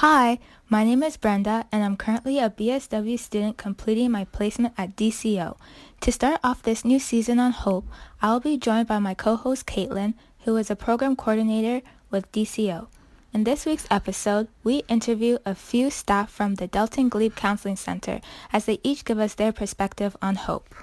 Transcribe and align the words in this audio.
Hi, 0.00 0.38
my 0.70 0.82
name 0.82 1.02
is 1.02 1.18
Brenda, 1.18 1.66
and 1.70 1.84
I'm 1.84 1.94
currently 1.94 2.38
a 2.38 2.48
BSW 2.48 3.18
student 3.18 3.58
completing 3.58 4.10
my 4.10 4.24
placement 4.24 4.72
at 4.78 4.96
DCO. 4.96 5.58
To 6.00 6.10
start 6.10 6.40
off 6.42 6.62
this 6.62 6.86
new 6.86 6.98
season 6.98 7.38
on 7.38 7.52
Hope, 7.52 7.86
I 8.22 8.32
will 8.32 8.40
be 8.40 8.56
joined 8.56 8.88
by 8.88 8.98
my 8.98 9.12
co-host 9.12 9.66
Caitlin, 9.66 10.14
who 10.46 10.56
is 10.56 10.70
a 10.70 10.74
program 10.74 11.16
coordinator 11.16 11.86
with 12.10 12.32
DCO. 12.32 12.86
In 13.34 13.44
this 13.44 13.66
week's 13.66 13.86
episode, 13.90 14.48
we 14.64 14.84
interview 14.88 15.36
a 15.44 15.54
few 15.54 15.90
staff 15.90 16.30
from 16.30 16.54
the 16.54 16.66
Delton 16.66 17.10
Glebe 17.10 17.36
Counseling 17.36 17.76
Center 17.76 18.22
as 18.54 18.64
they 18.64 18.78
each 18.82 19.04
give 19.04 19.18
us 19.18 19.34
their 19.34 19.52
perspective 19.52 20.16
on 20.22 20.36
hope. 20.36 20.74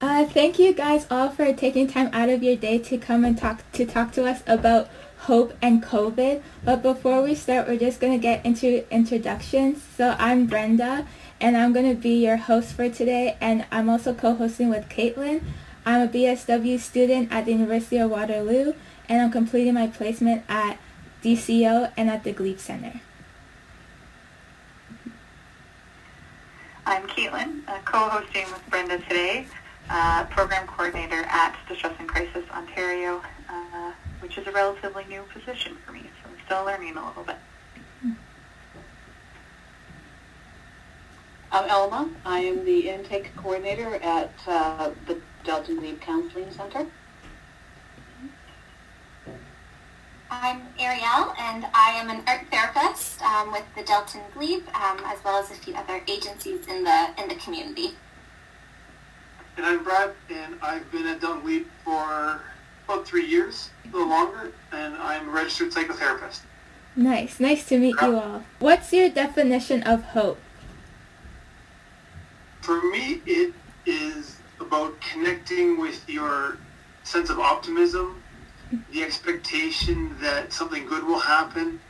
Uh, 0.00 0.26
thank 0.26 0.60
you 0.60 0.72
guys 0.72 1.08
all 1.10 1.28
for 1.28 1.52
taking 1.52 1.88
time 1.88 2.08
out 2.12 2.28
of 2.28 2.44
your 2.44 2.54
day 2.54 2.78
to 2.78 2.98
come 2.98 3.24
and 3.24 3.36
talk 3.36 3.64
to 3.72 3.84
talk 3.84 4.12
to 4.12 4.24
us 4.24 4.44
about 4.46 4.88
hope 5.24 5.54
and 5.62 5.82
COVID. 5.82 6.42
But 6.64 6.82
before 6.82 7.22
we 7.22 7.34
start, 7.34 7.66
we're 7.66 7.78
just 7.78 8.00
going 8.00 8.12
to 8.12 8.18
get 8.18 8.44
into 8.44 8.84
introductions. 8.92 9.82
So 9.96 10.16
I'm 10.18 10.46
Brenda, 10.46 11.06
and 11.40 11.56
I'm 11.56 11.72
going 11.72 11.88
to 11.88 12.00
be 12.00 12.24
your 12.24 12.36
host 12.36 12.74
for 12.74 12.88
today, 12.88 13.36
and 13.40 13.64
I'm 13.70 13.88
also 13.88 14.14
co-hosting 14.14 14.68
with 14.68 14.88
Caitlin. 14.88 15.42
I'm 15.86 16.02
a 16.02 16.08
BSW 16.10 16.78
student 16.78 17.32
at 17.32 17.46
the 17.46 17.52
University 17.52 17.98
of 17.98 18.10
Waterloo, 18.10 18.74
and 19.08 19.22
I'm 19.22 19.30
completing 19.30 19.74
my 19.74 19.86
placement 19.86 20.44
at 20.48 20.78
DCO 21.22 21.92
and 21.96 22.10
at 22.10 22.24
the 22.24 22.32
Glebe 22.32 22.58
Center. 22.58 23.00
I'm 26.86 27.06
Caitlin, 27.08 27.66
uh, 27.66 27.78
co-hosting 27.86 28.44
with 28.52 28.62
Brenda 28.68 28.98
today, 28.98 29.46
uh, 29.88 30.24
program 30.24 30.66
coordinator 30.66 31.24
at 31.28 31.56
Distress 31.66 31.94
and 31.98 32.08
Crisis 32.08 32.44
Ontario, 32.50 33.22
which 34.24 34.38
is 34.38 34.46
a 34.46 34.52
relatively 34.52 35.04
new 35.04 35.22
position 35.34 35.76
for 35.84 35.92
me, 35.92 36.00
so 36.00 36.30
I'm 36.30 36.46
still 36.46 36.64
learning 36.64 36.96
a 36.96 37.06
little 37.06 37.24
bit. 37.24 37.36
I'm 41.52 41.68
Elma. 41.68 42.08
I 42.24 42.38
am 42.40 42.64
the 42.64 42.88
intake 42.88 43.36
coordinator 43.36 43.96
at 43.96 44.32
uh, 44.46 44.92
the 45.06 45.20
Delton 45.44 45.76
Glebe 45.76 46.00
Counseling 46.00 46.50
Center. 46.52 46.86
I'm 50.30 50.62
Ariel, 50.78 51.34
and 51.38 51.66
I 51.74 51.90
am 51.90 52.08
an 52.08 52.22
art 52.26 52.46
therapist 52.50 53.20
um, 53.20 53.52
with 53.52 53.64
the 53.76 53.82
Delton 53.82 54.22
Glebe, 54.32 54.66
um, 54.68 55.00
as 55.04 55.22
well 55.22 55.38
as 55.38 55.50
a 55.50 55.54
few 55.54 55.74
other 55.74 56.00
agencies 56.08 56.66
in 56.66 56.82
the 56.82 57.10
in 57.18 57.28
the 57.28 57.34
community. 57.34 57.90
And 59.58 59.66
I'm 59.66 59.84
Brad, 59.84 60.12
and 60.30 60.56
I've 60.62 60.90
been 60.90 61.06
at 61.06 61.20
Delton 61.20 61.42
Glebe 61.42 61.66
for 61.84 62.40
about 62.84 63.06
three 63.06 63.26
years, 63.26 63.70
a 63.84 63.88
little 63.88 64.08
longer, 64.08 64.52
and 64.72 64.94
I'm 64.96 65.28
a 65.28 65.32
registered 65.32 65.72
psychotherapist. 65.72 66.40
Nice, 66.96 67.40
nice 67.40 67.66
to 67.68 67.78
meet 67.78 67.96
you 68.00 68.18
all. 68.18 68.44
What's 68.60 68.92
your 68.92 69.08
definition 69.08 69.82
of 69.82 70.02
hope? 70.04 70.38
For 72.60 72.80
me, 72.90 73.20
it 73.26 73.52
is 73.84 74.38
about 74.60 75.00
connecting 75.00 75.80
with 75.80 76.08
your 76.08 76.58
sense 77.02 77.30
of 77.30 77.38
optimism, 77.38 78.22
the 78.92 79.02
expectation 79.02 80.16
that 80.20 80.52
something 80.52 80.86
good 80.86 81.04
will 81.04 81.18
happen. 81.18 81.80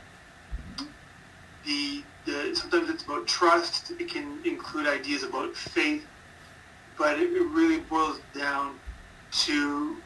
The, 1.65 2.03
the 2.25 2.55
sometimes 2.55 2.89
it's 2.89 3.03
about 3.03 3.27
trust. 3.27 3.91
It 3.99 4.09
can 4.09 4.39
include 4.43 4.87
ideas 4.87 5.23
about 5.23 5.55
faith, 5.55 6.05
but 6.97 7.19
it, 7.19 7.31
it 7.31 7.47
really 7.49 7.79
boils 7.79 8.19
down 8.37 8.79
to 9.31 9.97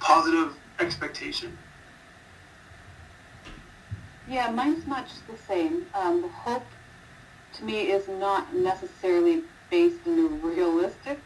positive 0.00 0.54
expectation. 0.80 1.56
Yeah, 4.28 4.50
mine's 4.50 4.86
much 4.86 5.08
the 5.30 5.38
same. 5.46 5.86
Um, 5.94 6.22
the 6.22 6.28
hope 6.28 6.66
to 7.54 7.64
me 7.64 7.90
is 7.90 8.08
not 8.08 8.54
necessarily 8.54 9.42
based 9.70 10.06
in 10.06 10.18
a 10.18 10.46
realistic 10.46 11.18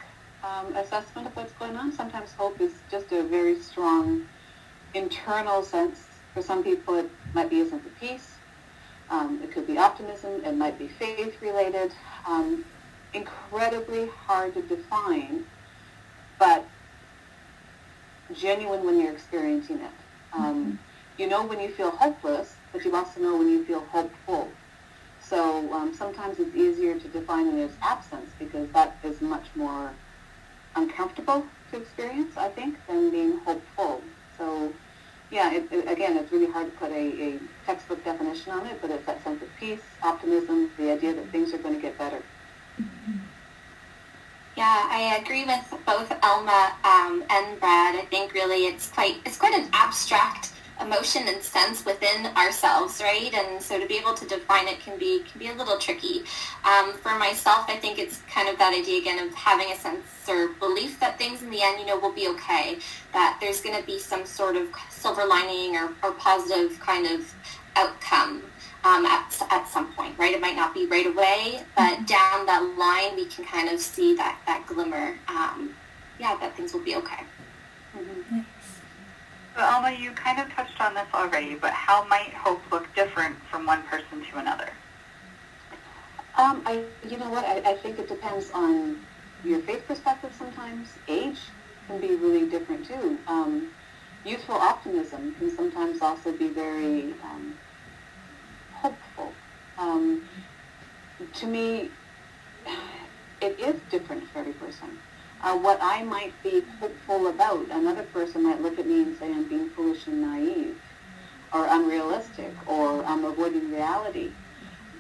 um, 0.45 0.75
assessment 0.77 1.27
of 1.27 1.37
what's 1.37 1.53
going 1.55 1.77
on. 1.77 1.93
Sometimes 1.93 2.33
hope 2.33 2.61
is 2.61 2.73
just 2.91 3.13
a 3.13 3.23
very 3.23 3.61
strong 3.61 4.27
internal 4.95 5.63
sense. 5.63 6.07
For 6.35 6.43
some 6.43 6.63
people, 6.63 6.95
it 6.95 7.11
might 7.35 7.51
be 7.51 7.61
a 7.61 7.69
sense 7.69 7.85
of 7.85 8.01
peace. 8.01 8.35
Um, 9.11 9.41
it 9.43 9.53
could 9.53 9.67
be 9.67 9.79
optimism. 9.79 10.45
It 10.45 10.57
might 10.57 10.79
be 10.79 10.89
faith 10.89 11.41
related. 11.43 11.93
Um, 12.27 12.65
incredibly 13.15 14.09
hard 14.09 14.55
to 14.55 14.63
define, 14.63 15.45
but 16.39 16.65
genuine 18.35 18.85
when 18.85 19.01
you're 19.01 19.13
experiencing 19.13 19.77
it. 19.77 19.91
Um, 20.33 20.79
you 21.19 21.27
know 21.27 21.45
when 21.45 21.61
you 21.61 21.71
feel 21.71 21.91
hopeless, 21.91 22.57
but 22.73 22.85
you 22.85 22.95
also 22.95 23.21
know 23.21 23.37
when 23.37 23.49
you 23.49 23.65
feel 23.65 23.81
hopeful. 23.81 24.49
So 25.21 25.73
um, 25.73 25.95
sometimes 25.95 26.39
it's 26.39 26.55
easier 26.57 26.99
to 26.99 27.09
define 27.09 27.47
it 27.49 27.63
as 27.63 27.71
absence 27.83 28.31
because 28.39 28.69
that 28.73 28.97
is 29.05 29.21
much 29.21 29.47
more 29.55 29.93
uncomfortable 30.75 31.47
to 31.71 31.77
experience, 31.77 32.37
I 32.37 32.49
think, 32.49 32.77
than 32.87 33.11
being 33.11 33.39
hopeful. 33.39 34.03
So 34.39 34.73
yeah, 35.31 35.53
it, 35.53 35.69
it, 35.71 35.91
again, 35.91 36.17
it's 36.17 36.31
really 36.33 36.51
hard 36.51 36.67
to 36.67 36.79
put 36.79 36.91
a, 36.91 37.23
a 37.35 37.39
textbook 37.65 38.05
definition 38.05 38.53
on 38.53 38.67
it, 38.67 38.79
but 38.83 38.91
it's 38.91 39.07
that 39.07 39.23
sense 39.25 39.43
of 39.43 39.49
peace, 39.59 39.81
optimism, 40.03 40.71
the 40.77 40.93
idea 40.93 41.15
that 41.15 41.29
things 41.31 41.55
are 41.55 41.59
going 41.59 41.75
to 41.75 41.81
get 41.81 41.97
better. 41.99 42.23
Yeah, 44.63 44.87
I 44.89 45.19
agree 45.21 45.45
with 45.45 45.75
both 45.85 46.09
Elma 46.23 46.73
um, 46.85 47.25
and 47.31 47.59
Brad. 47.59 47.97
I 47.97 48.07
think 48.09 48.33
really 48.33 48.67
it's 48.67 48.87
quite 48.87 49.17
it's 49.27 49.37
quite 49.37 49.55
an 49.55 49.69
abstract 49.73 50.53
emotion 50.81 51.23
and 51.27 51.43
sense 51.43 51.85
within 51.85 52.27
ourselves, 52.37 53.01
right? 53.03 53.35
And 53.35 53.61
so 53.61 53.81
to 53.81 53.89
be 53.89 53.97
able 53.97 54.15
to 54.15 54.25
define 54.25 54.69
it 54.69 54.79
can 54.79 55.01
be 55.01 55.25
can 55.29 55.41
be 55.41 55.49
a 55.49 55.55
little 55.55 55.79
tricky. 55.79 56.23
Um, 56.65 56.93
for 56.93 57.19
myself, 57.19 57.65
I 57.69 57.77
think 57.77 57.99
it's 57.99 58.23
kind 58.31 58.49
of 58.49 58.57
that 58.59 58.73
idea 58.73 59.01
again 59.01 59.19
of 59.27 59.35
having 59.35 59.73
a 59.73 59.77
sense 59.77 60.07
or 60.29 60.51
belief 60.61 61.01
that 61.01 61.19
things 61.19 61.43
in 61.43 61.51
the 61.51 61.61
end, 61.61 61.81
you 61.81 61.87
know, 61.87 61.99
will 61.99 62.13
be 62.13 62.29
okay. 62.29 62.79
That 63.13 63.39
there's 63.41 63.61
going 63.61 63.77
to 63.77 63.85
be 63.85 63.99
some 63.99 64.25
sort 64.25 64.55
of 64.55 64.69
silver 64.91 65.27
lining 65.27 65.75
or, 65.75 65.91
or 66.05 66.13
positive 66.13 66.79
kind 66.79 67.09
of 67.09 67.35
outcome 67.75 68.45
um, 68.85 69.07
at, 69.07 69.41
at 69.51 69.69
some 69.69 69.93
point, 69.93 70.19
right? 70.19 70.35
It 70.35 70.41
might 70.41 70.57
not 70.57 70.75
be 70.75 70.87
right 70.87 71.07
away, 71.07 71.63
but 71.77 72.07
down 72.07 72.47
that 72.47 72.75
line, 72.77 73.17
we 73.17 73.27
can 73.27 73.45
kind 73.45 73.69
of 73.69 73.81
see 73.81 74.15
that, 74.17 74.39
that 74.47 74.67
glimmer, 74.67 75.17
um, 75.29 75.75
yeah, 76.19 76.37
that 76.41 76.57
things 76.57 76.73
will 76.73 76.85
be 76.85 76.97
okay. 76.97 77.23
Mm-hmm. 77.97 78.41
So 79.55 79.63
Alma, 79.63 79.93
you 79.93 80.13
kind 80.13 80.41
of 80.41 80.51
touched 80.53 80.81
on 80.81 80.95
this 80.95 81.07
already, 81.15 81.55
but 81.55 81.73
how 81.73 82.05
might 82.05 82.33
hope 82.33 82.61
look 82.73 82.93
different 82.95 83.37
from 83.51 83.67
one 83.67 83.83
person 83.85 84.25
to 84.31 84.39
another? 84.39 84.71
Um, 86.37 86.63
I, 86.65 86.85
you 87.09 87.19
know 87.19 87.29
what, 87.29 87.45
I, 87.45 87.59
I 87.73 87.75
think 87.75 87.99
it 87.99 88.09
depends 88.09 88.51
on 88.53 88.99
your 89.45 89.61
faith 89.61 89.87
perspective 89.87 90.33
sometimes. 90.37 90.89
Age 91.07 91.39
can 91.87 92.01
be 92.01 92.15
really 92.15 92.49
different 92.49 92.87
too. 92.87 93.19
Um, 93.27 93.69
youthful 94.25 94.55
optimism 94.55 95.35
can 95.35 95.55
sometimes 95.55 96.01
also 96.01 96.33
be 96.33 96.49
very 96.49 97.13
um, 97.25 97.55
hopeful. 98.83 99.39
Um, 99.79 100.25
to 101.37 101.47
me, 101.47 101.97
it 103.41 103.61
is 103.61 103.83
different 103.85 104.29
for 104.31 104.39
every 104.41 104.55
person. 104.55 104.91
uh, 105.43 105.59
what 105.59 105.79
I 105.83 106.05
might 106.05 106.43
be 106.43 106.65
hopeful 106.81 107.29
about. 107.29 107.71
Another 107.73 108.05
person 108.05 108.43
might 108.45 108.63
look 108.63 108.79
at 108.81 108.89
me 108.89 109.03
and 109.03 109.17
say 109.17 109.33
I'm 109.33 109.49
being 109.49 109.71
foolish 109.71 110.07
and 110.09 110.21
naive 110.23 110.81
or 111.53 111.67
unrealistic 111.69 112.57
or 112.69 113.05
I'm 113.07 113.25
avoiding 113.25 113.71
reality. 113.71 114.39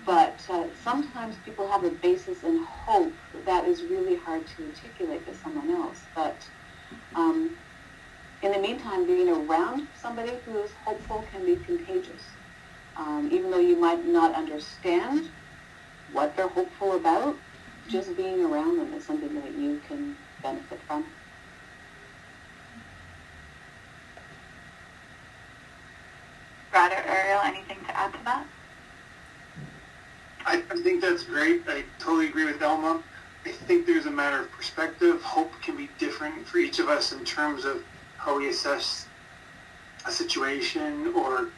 But 0.06 0.44
uh, 0.50 0.69
sometimes 0.75 1.38
people 1.38 1.70
have 1.70 1.85
a 1.85 1.90
basis 1.90 2.44
in 2.44 2.64
hope 2.69 3.20
that 3.46 3.67
is 3.67 3.85
really 3.85 4.17
hard 4.17 4.46
to 4.49 4.67
articulate 4.67 5.26
to 5.26 5.35
someone 5.35 5.70
else. 5.70 6.08
But 6.14 6.44
um, 7.17 7.58
in 8.43 8.52
the 8.52 8.61
meantime, 8.61 9.06
being 9.06 9.31
around 9.31 9.88
somebody 9.94 10.40
who 10.44 10.62
is 10.62 10.73
hopeful 10.85 11.23
can 11.23 11.44
be 11.46 11.56
contagious. 11.58 12.38
Um, 12.96 13.28
even 13.32 13.50
though 13.50 13.58
you 13.58 13.76
might 13.76 14.04
not 14.06 14.34
understand 14.34 15.28
what 16.12 16.36
they're 16.36 16.48
hopeful 16.48 16.96
about, 16.96 17.36
just 17.88 18.16
being 18.16 18.44
around 18.44 18.78
them 18.78 18.92
is 18.94 19.04
something 19.04 19.34
that 19.34 19.52
you 19.54 19.80
can 19.88 20.16
benefit 20.42 20.80
from. 20.86 21.04
Brad 26.70 26.92
or 26.92 27.10
Ariel, 27.10 27.40
anything 27.44 27.78
to 27.86 27.96
add 27.96 28.12
to 28.12 28.18
that? 28.24 28.46
I, 30.46 30.62
I 30.70 30.76
think 30.82 31.00
that's 31.00 31.22
great. 31.22 31.62
I 31.68 31.84
totally 31.98 32.28
agree 32.28 32.44
with 32.46 32.62
Elma. 32.62 33.02
I 33.44 33.50
think 33.50 33.86
there's 33.86 34.06
a 34.06 34.10
matter 34.10 34.40
of 34.40 34.50
perspective. 34.52 35.20
Hope 35.22 35.52
can 35.62 35.76
be 35.76 35.88
different 35.98 36.46
for 36.46 36.58
each 36.58 36.78
of 36.78 36.88
us 36.88 37.12
in 37.12 37.24
terms 37.24 37.64
of 37.64 37.82
how 38.16 38.38
we 38.38 38.48
assess 38.48 39.06
a 40.06 40.12
situation 40.12 41.12
or 41.14 41.48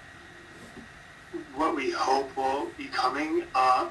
what 1.56 1.75
we 1.75 1.91
hope 1.91 2.37
will 2.37 2.69
be 2.77 2.87
coming. 2.87 3.45
Uh, 3.55 3.91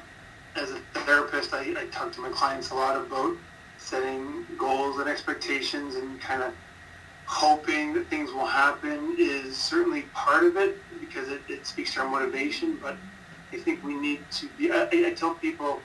as 0.56 0.70
a 0.70 0.78
therapist, 1.00 1.52
I, 1.52 1.74
I 1.76 1.86
talk 1.90 2.12
to 2.12 2.20
my 2.20 2.28
clients 2.30 2.70
a 2.70 2.74
lot 2.74 2.96
about 2.96 3.36
setting 3.78 4.46
goals 4.56 4.98
and 4.98 5.08
expectations 5.08 5.96
and 5.96 6.20
kind 6.20 6.42
of 6.42 6.54
hoping 7.26 7.94
that 7.94 8.06
things 8.08 8.32
will 8.32 8.46
happen 8.46 9.16
is 9.18 9.56
certainly 9.56 10.02
part 10.14 10.44
of 10.44 10.56
it 10.56 10.76
because 11.00 11.28
it, 11.28 11.40
it 11.48 11.66
speaks 11.66 11.94
to 11.94 12.00
our 12.00 12.08
motivation. 12.08 12.78
But 12.80 12.96
I 13.52 13.56
think 13.58 13.82
we 13.82 13.94
need 13.94 14.20
to 14.32 14.48
be, 14.58 14.70
I, 14.70 14.88
I 14.92 15.14
tell 15.16 15.34
people, 15.34 15.80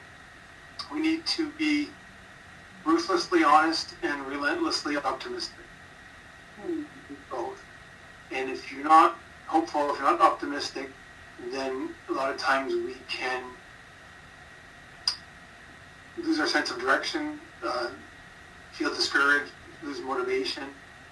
we 0.91 0.99
need 0.99 1.25
to 1.27 1.49
be 1.51 1.89
ruthlessly 2.85 3.43
honest 3.43 3.95
and 4.03 4.25
relentlessly 4.27 4.97
optimistic. 4.97 5.55
Mm-hmm. 6.61 6.83
Both. 7.31 7.63
And 8.31 8.49
if 8.49 8.71
you're 8.71 8.83
not 8.83 9.17
hopeful, 9.47 9.91
if 9.91 9.99
you're 9.99 10.11
not 10.11 10.21
optimistic, 10.21 10.89
then 11.51 11.89
a 12.09 12.11
lot 12.11 12.31
of 12.31 12.37
times 12.37 12.73
we 12.73 12.95
can 13.07 13.43
lose 16.17 16.39
our 16.39 16.47
sense 16.47 16.71
of 16.71 16.79
direction, 16.79 17.39
uh, 17.63 17.89
feel 18.73 18.93
discouraged, 18.93 19.51
lose 19.83 20.01
motivation. 20.01 20.63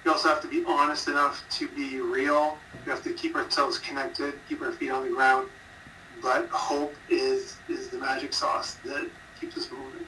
We 0.03 0.11
also 0.11 0.29
have 0.29 0.41
to 0.41 0.47
be 0.47 0.63
honest 0.65 1.07
enough 1.07 1.43
to 1.51 1.67
be 1.69 1.99
real. 1.99 2.57
We 2.85 2.91
have 2.91 3.03
to 3.03 3.13
keep 3.13 3.35
ourselves 3.35 3.79
connected, 3.79 4.33
keep 4.47 4.61
our 4.61 4.71
feet 4.71 4.91
on 4.91 5.03
the 5.03 5.13
ground. 5.13 5.49
But 6.21 6.49
hope 6.49 6.95
is 7.09 7.57
is 7.69 7.89
the 7.89 7.97
magic 7.97 8.33
sauce 8.33 8.77
that 8.85 9.07
keeps 9.39 9.57
us 9.57 9.69
moving. 9.71 10.05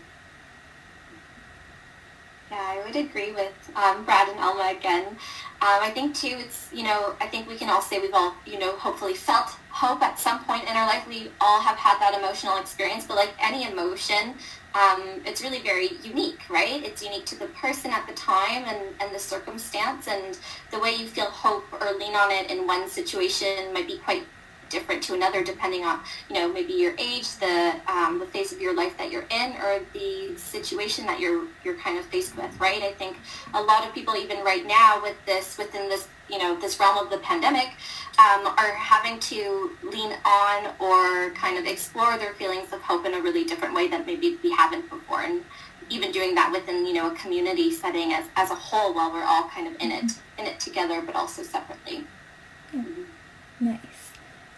Yeah, 2.50 2.58
I 2.58 2.84
would 2.84 2.96
agree 2.96 3.32
with 3.32 3.54
um, 3.76 4.06
Brad 4.06 4.28
and 4.28 4.40
Alma 4.40 4.74
again. 4.76 5.06
Um, 5.06 5.18
I 5.62 5.92
think 5.94 6.16
too, 6.16 6.36
it's 6.40 6.70
you 6.74 6.84
know, 6.84 7.14
I 7.22 7.28
think 7.28 7.48
we 7.48 7.56
can 7.58 7.70
all 7.70 7.82
say 7.82 8.00
we've 8.00 8.14
all 8.14 8.34
you 8.46 8.58
know 8.58 8.76
hopefully 8.78 9.14
felt 9.14 9.52
hope 9.80 10.02
at 10.02 10.20
some 10.20 10.44
point 10.44 10.64
in 10.64 10.76
our 10.76 10.86
life. 10.86 11.08
We 11.08 11.32
all 11.40 11.62
have 11.62 11.78
had 11.78 12.00
that 12.00 12.14
emotional 12.14 12.58
experience, 12.58 13.06
but 13.08 13.16
like 13.16 13.34
any 13.42 13.64
emotion, 13.66 14.36
um, 14.76 15.22
it's 15.26 15.42
really 15.42 15.62
very 15.62 15.92
unique, 16.04 16.42
right? 16.50 16.84
It's 16.84 17.02
unique 17.02 17.26
to 17.28 17.40
the 17.40 17.46
person 17.48 17.92
at 17.92 18.06
the 18.06 18.14
time 18.14 18.66
and, 18.66 18.80
and 19.00 19.16
the 19.16 19.20
circumstance, 19.20 20.10
and 20.10 20.38
the 20.72 20.80
way 20.80 20.92
you 20.96 21.08
feel 21.08 21.26
hope 21.28 21.64
or 21.72 21.94
lean 21.98 22.14
on 22.14 22.30
it 22.30 22.52
in 22.52 22.68
one 22.68 22.90
situation 22.90 23.72
might 23.74 23.88
be 23.88 24.00
quite 24.00 24.24
different 24.70 25.02
to 25.02 25.16
another 25.16 25.44
depending 25.44 25.84
on 25.84 26.00
you 26.30 26.36
know 26.36 26.48
maybe 26.48 26.74
your 26.74 26.94
age 27.00 27.36
the 27.38 27.74
um, 27.88 28.20
the 28.20 28.26
phase 28.28 28.52
of 28.54 28.62
your 28.62 28.76
life 28.76 28.96
that 29.00 29.10
you're 29.12 29.26
in 29.32 29.54
or 29.54 29.80
the 29.94 30.38
situation 30.38 31.08
that 31.08 31.20
you're 31.20 31.48
you're 31.64 31.74
kind 31.78 31.98
of 31.98 32.06
faced 32.06 32.38
with 32.38 32.60
right 32.60 32.84
i 32.84 32.92
think 32.92 33.18
a 33.56 33.60
lot 33.60 33.84
of 33.84 33.92
people 33.96 34.16
even 34.16 34.44
right 34.44 34.68
now 34.68 35.02
with 35.02 35.16
this 35.26 35.58
within 35.58 35.90
this 35.90 36.08
you 36.30 36.38
know 36.38 36.60
this 36.60 36.80
realm 36.80 36.98
of 36.98 37.10
the 37.10 37.18
pandemic 37.20 37.70
um, 38.20 38.48
are 38.58 38.74
having 38.76 39.20
to 39.20 39.72
lean 39.84 40.14
on 40.26 40.74
or 40.80 41.32
kind 41.32 41.58
of 41.58 41.66
explore 41.66 42.18
their 42.18 42.34
feelings 42.34 42.72
of 42.74 42.82
hope 42.82 43.06
in 43.06 43.14
a 43.14 43.22
really 43.22 43.44
different 43.44 43.74
way 43.74 43.88
that 43.88 44.06
maybe 44.06 44.38
we 44.44 44.52
haven't 44.52 44.90
before 44.90 45.22
and 45.22 45.44
even 45.90 46.12
doing 46.12 46.36
that 46.36 46.52
within 46.52 46.86
you 46.86 46.94
know 46.94 47.12
a 47.12 47.16
community 47.16 47.72
setting 47.72 48.14
as, 48.14 48.26
as 48.36 48.52
a 48.52 48.56
whole 48.56 48.94
while 48.94 49.12
we're 49.12 49.24
all 49.24 49.50
kind 49.50 49.68
of 49.68 49.74
in 49.82 49.92
it 49.92 50.12
in 50.38 50.46
it 50.46 50.60
together 50.60 51.02
but 51.02 51.16
also 51.16 51.44
separately 51.44 52.06
mm-hmm. 52.74 53.04
nice 53.60 54.10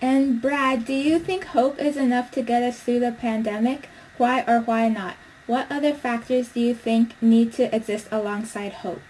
and 0.01 0.41
Brad, 0.41 0.83
do 0.83 0.93
you 0.93 1.19
think 1.19 1.45
hope 1.45 1.77
is 1.77 1.95
enough 1.95 2.31
to 2.31 2.41
get 2.41 2.63
us 2.63 2.79
through 2.79 3.01
the 3.01 3.11
pandemic? 3.11 3.87
Why 4.17 4.43
or 4.47 4.59
why 4.59 4.89
not? 4.89 5.15
What 5.45 5.67
other 5.71 5.93
factors 5.93 6.49
do 6.49 6.59
you 6.59 6.73
think 6.73 7.21
need 7.21 7.53
to 7.53 7.73
exist 7.75 8.07
alongside 8.11 8.73
hope? 8.73 9.01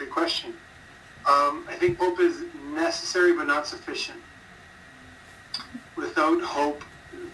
Good 0.00 0.10
question. 0.10 0.54
Um, 1.26 1.66
I 1.68 1.76
think 1.78 1.98
hope 1.98 2.20
is 2.20 2.42
necessary 2.72 3.34
but 3.34 3.46
not 3.46 3.66
sufficient. 3.66 4.18
Without 5.94 6.40
hope, 6.40 6.82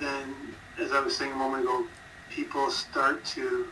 then, 0.01 0.35
as 0.77 0.91
I 0.91 0.99
was 0.99 1.17
saying 1.17 1.31
a 1.31 1.37
moment 1.37 1.63
ago, 1.63 1.87
people 2.29 2.69
start 2.73 3.25
to 3.37 3.69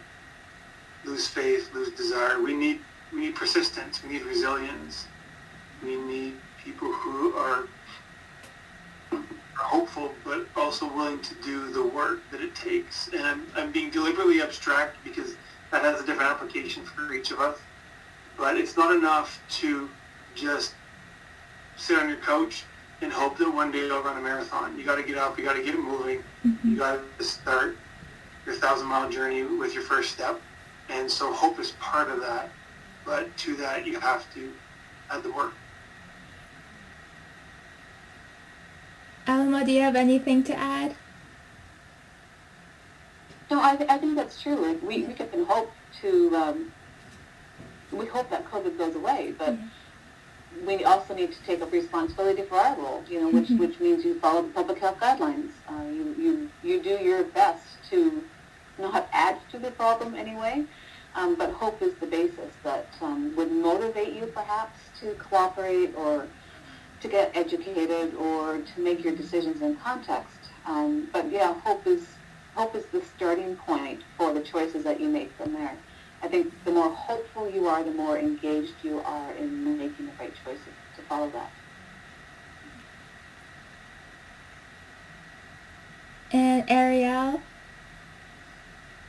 lose 1.04 1.26
faith, 1.26 1.74
lose 1.74 1.90
desire. 1.90 2.40
We 2.40 2.54
need 2.54 2.78
we 3.12 3.22
need 3.22 3.34
persistence. 3.34 4.00
We 4.04 4.10
need 4.10 4.22
resilience. 4.22 5.08
We 5.82 5.96
need 5.96 6.34
people 6.64 6.92
who 6.92 7.34
are 7.34 7.66
hopeful 9.56 10.12
but 10.24 10.46
also 10.54 10.86
willing 10.86 11.18
to 11.18 11.34
do 11.42 11.72
the 11.72 11.82
work 11.84 12.20
that 12.30 12.40
it 12.40 12.54
takes. 12.54 13.08
And 13.08 13.22
I'm, 13.22 13.46
I'm 13.56 13.72
being 13.72 13.90
deliberately 13.90 14.40
abstract 14.40 14.98
because 15.02 15.34
that 15.72 15.82
has 15.82 16.00
a 16.00 16.06
different 16.06 16.30
application 16.30 16.84
for 16.84 17.12
each 17.12 17.32
of 17.32 17.40
us. 17.40 17.58
But 18.36 18.56
it's 18.56 18.76
not 18.76 18.94
enough 18.94 19.40
to 19.60 19.88
just 20.34 20.74
sit 21.76 21.98
on 21.98 22.08
your 22.08 22.18
couch 22.18 22.64
and 23.00 23.12
hope 23.12 23.36
that 23.38 23.50
one 23.50 23.70
day 23.70 23.86
you'll 23.86 24.02
run 24.02 24.16
a 24.16 24.20
marathon. 24.20 24.76
You 24.78 24.84
got 24.84 24.96
to 24.96 25.02
get 25.02 25.18
up. 25.18 25.38
You 25.38 25.44
got 25.44 25.56
to 25.56 25.62
get 25.62 25.78
moving. 25.78 26.22
Mm-hmm. 26.44 26.70
You 26.70 26.76
got 26.76 27.00
to 27.18 27.24
start 27.24 27.76
your 28.46 28.54
thousand 28.54 28.86
mile 28.86 29.10
journey 29.10 29.44
with 29.44 29.74
your 29.74 29.82
first 29.82 30.10
step. 30.12 30.40
And 30.88 31.10
so 31.10 31.32
hope 31.32 31.58
is 31.58 31.72
part 31.72 32.10
of 32.10 32.20
that. 32.20 32.50
But 33.04 33.34
to 33.38 33.56
that, 33.56 33.86
you 33.86 33.98
have 34.00 34.32
to 34.34 34.52
add 35.10 35.22
the 35.22 35.32
work. 35.32 35.52
Alma, 39.26 39.64
do 39.64 39.72
you 39.72 39.80
have 39.80 39.96
anything 39.96 40.42
to 40.44 40.54
add? 40.54 40.96
No, 43.50 43.60
I, 43.60 43.72
I 43.88 43.98
think 43.98 44.16
that's 44.16 44.40
true. 44.42 44.56
Like 44.56 44.82
we, 44.82 45.04
we 45.04 45.14
can 45.14 45.44
hope 45.44 45.70
to, 46.02 46.36
um, 46.36 46.72
we 47.98 48.06
hope 48.06 48.30
that 48.30 48.50
COVID 48.50 48.78
goes 48.78 48.94
away, 48.94 49.34
but 49.38 49.54
mm-hmm. 49.54 50.66
we 50.66 50.84
also 50.84 51.14
need 51.14 51.32
to 51.32 51.42
take 51.44 51.60
up 51.62 51.72
responsibility 51.72 52.42
for 52.42 52.56
our 52.56 52.76
role, 52.76 53.02
you 53.08 53.20
know, 53.20 53.30
which, 53.30 53.48
mm-hmm. 53.48 53.58
which 53.58 53.80
means 53.80 54.04
you 54.04 54.18
follow 54.20 54.42
the 54.42 54.48
public 54.48 54.78
health 54.78 54.98
guidelines. 54.98 55.50
Uh, 55.68 55.84
you, 55.90 56.14
you, 56.18 56.50
you 56.62 56.82
do 56.82 57.02
your 57.02 57.24
best 57.24 57.66
to 57.90 58.22
not 58.78 59.08
add 59.12 59.38
to 59.50 59.58
the 59.58 59.70
problem 59.72 60.14
anyway, 60.14 60.64
um, 61.14 61.36
but 61.36 61.50
hope 61.50 61.80
is 61.80 61.94
the 61.94 62.06
basis 62.06 62.52
that 62.62 62.88
um, 63.00 63.34
would 63.36 63.52
motivate 63.52 64.14
you 64.14 64.26
perhaps 64.26 64.78
to 65.00 65.14
cooperate 65.14 65.94
or 65.96 66.26
to 67.00 67.08
get 67.08 67.36
educated 67.36 68.14
or 68.14 68.58
to 68.58 68.80
make 68.80 69.04
your 69.04 69.14
decisions 69.14 69.62
in 69.62 69.76
context. 69.76 70.38
Um, 70.66 71.08
but 71.12 71.30
yeah, 71.30 71.52
hope 71.60 71.86
is 71.86 72.06
hope 72.54 72.74
is 72.74 72.86
the 72.86 73.02
starting 73.16 73.56
point 73.56 74.00
for 74.16 74.32
the 74.32 74.40
choices 74.40 74.84
that 74.84 75.00
you 75.00 75.08
make 75.08 75.30
from 75.32 75.52
there. 75.52 75.76
I 76.24 76.26
think 76.26 76.54
the 76.64 76.72
more 76.72 76.88
hopeful 76.88 77.50
you 77.50 77.68
are, 77.68 77.84
the 77.84 77.90
more 77.90 78.16
engaged 78.16 78.72
you 78.82 79.00
are 79.00 79.32
in 79.34 79.76
making 79.76 80.06
the 80.06 80.12
right 80.18 80.32
choices 80.42 80.72
to 80.96 81.02
follow 81.02 81.28
that. 81.32 81.50
And 86.32 86.64
Ariel? 86.70 87.42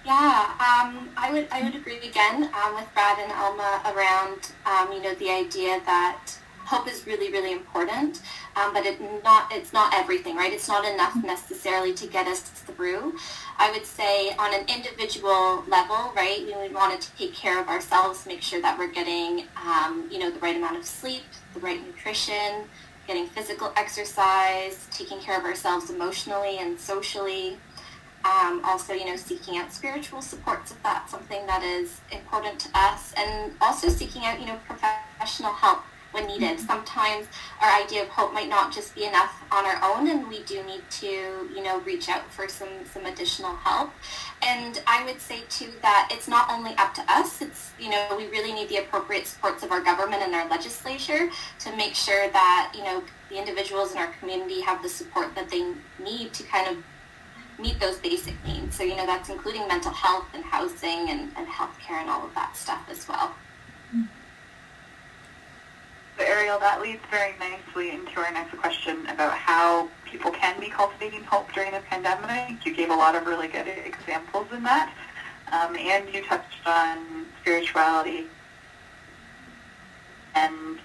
Yeah, 0.05 0.51
um, 0.59 1.09
I 1.15 1.29
would 1.31 1.47
I 1.51 1.63
would 1.63 1.73
agree 1.73 1.99
again 1.99 2.49
um, 2.53 2.75
with 2.75 2.93
Brad 2.93 3.17
and 3.17 3.31
Alma 3.31 3.81
around 3.95 4.51
um, 4.65 4.91
you 4.91 5.01
know 5.01 5.15
the 5.15 5.31
idea 5.31 5.79
that 5.85 6.19
hope 6.65 6.87
is 6.87 7.05
really, 7.05 7.31
really 7.31 7.51
important, 7.51 8.21
um, 8.55 8.73
but 8.73 8.85
it 8.85 8.99
not 9.23 9.51
it's 9.51 9.71
not 9.71 9.93
everything, 9.93 10.35
right? 10.35 10.51
It's 10.51 10.67
not 10.67 10.83
enough 10.85 11.15
necessarily 11.23 11.93
to 11.93 12.07
get 12.07 12.27
us 12.27 12.41
through. 12.41 13.15
I 13.57 13.71
would 13.71 13.85
say 13.85 14.31
on 14.37 14.53
an 14.53 14.65
individual 14.67 15.63
level, 15.67 16.11
right, 16.15 16.43
we 16.45 16.73
want 16.73 16.99
to 16.99 17.15
take 17.15 17.33
care 17.33 17.61
of 17.61 17.67
ourselves, 17.67 18.25
make 18.25 18.41
sure 18.41 18.61
that 18.61 18.77
we're 18.77 18.91
getting, 18.91 19.45
um, 19.63 20.07
you 20.11 20.19
know, 20.19 20.31
the 20.31 20.39
right 20.39 20.55
amount 20.55 20.77
of 20.77 20.85
sleep, 20.85 21.23
the 21.53 21.59
right 21.59 21.85
nutrition, 21.85 22.65
getting 23.07 23.27
physical 23.27 23.71
exercise, 23.77 24.87
taking 24.91 25.19
care 25.19 25.37
of 25.37 25.45
ourselves 25.45 25.89
emotionally 25.89 26.57
and 26.57 26.79
socially. 26.79 27.57
Um, 28.25 28.61
also, 28.65 28.93
you 28.93 29.05
know, 29.05 29.15
seeking 29.17 29.57
out 29.57 29.71
spiritual 29.71 30.19
supports 30.19 30.71
if 30.71 30.81
that's 30.81 31.11
something 31.11 31.45
that 31.45 31.61
is 31.61 32.01
important 32.11 32.59
to 32.61 32.69
us, 32.73 33.13
and 33.15 33.53
also 33.61 33.87
seeking 33.87 34.25
out, 34.25 34.39
you 34.39 34.47
know, 34.47 34.57
professional 34.67 35.53
help 35.53 35.83
when 36.15 36.27
needed. 36.27 36.59
Sometimes 36.59 37.27
our 37.61 37.69
idea 37.81 38.03
of 38.03 38.07
hope 38.07 38.33
might 38.33 38.49
not 38.49 38.73
just 38.73 38.95
be 38.95 39.05
enough 39.05 39.43
on 39.51 39.65
our 39.65 39.79
own, 39.83 40.07
and 40.09 40.27
we 40.27 40.41
do 40.43 40.63
need 40.63 40.81
to, 41.01 41.05
you 41.05 41.61
know, 41.61 41.79
reach 41.81 42.09
out 42.09 42.31
for 42.33 42.47
some 42.47 42.69
some 42.91 43.05
additional 43.05 43.55
help. 43.57 43.91
And 44.41 44.81
I 44.87 45.03
would 45.05 45.21
say 45.21 45.41
too 45.49 45.71
that 45.81 46.09
it's 46.11 46.27
not 46.27 46.49
only 46.49 46.71
up 46.77 46.93
to 46.95 47.03
us. 47.07 47.41
It's 47.41 47.71
you 47.79 47.89
know 47.89 48.15
we 48.17 48.27
really 48.27 48.53
need 48.53 48.69
the 48.69 48.77
appropriate 48.77 49.27
supports 49.27 49.61
of 49.63 49.71
our 49.71 49.83
government 49.83 50.23
and 50.23 50.33
our 50.33 50.47
legislature 50.49 51.29
to 51.59 51.75
make 51.75 51.93
sure 51.93 52.31
that 52.31 52.73
you 52.75 52.83
know 52.83 53.03
the 53.29 53.37
individuals 53.37 53.91
in 53.91 53.97
our 53.97 54.11
community 54.19 54.61
have 54.61 54.81
the 54.81 54.89
support 54.89 55.35
that 55.35 55.49
they 55.49 55.73
need 56.03 56.33
to 56.33 56.43
kind 56.43 56.67
of 56.69 56.83
meet 57.59 57.79
those 57.79 57.97
basic 57.99 58.35
needs. 58.45 58.75
So, 58.75 58.83
you 58.83 58.95
know, 58.97 59.05
that's 59.05 59.29
including 59.29 59.65
mental 59.67 59.91
health 59.91 60.25
and 60.33 60.43
housing 60.43 61.09
and, 61.09 61.31
and 61.37 61.47
healthcare 61.47 62.01
and 62.01 62.09
all 62.09 62.25
of 62.25 62.35
that 62.35 62.55
stuff 62.55 62.85
as 62.89 63.07
well. 63.07 63.33
Ariel, 66.23 66.59
that 66.59 66.81
leads 66.81 67.01
very 67.11 67.35
nicely 67.39 67.91
into 67.91 68.19
our 68.19 68.31
next 68.31 68.57
question 68.57 69.05
about 69.07 69.33
how 69.33 69.89
people 70.05 70.31
can 70.31 70.59
be 70.59 70.69
cultivating 70.69 71.23
hope 71.23 71.51
during 71.53 71.71
the 71.71 71.81
pandemic. 71.81 72.65
You 72.65 72.73
gave 72.73 72.89
a 72.89 72.95
lot 72.95 73.15
of 73.15 73.25
really 73.25 73.47
good 73.47 73.67
examples 73.67 74.47
in 74.53 74.63
that. 74.63 74.93
Um, 75.51 75.75
and 75.75 76.13
you 76.13 76.23
touched 76.23 76.65
on 76.65 77.25
spirituality. 77.41 78.27
And 80.35 80.79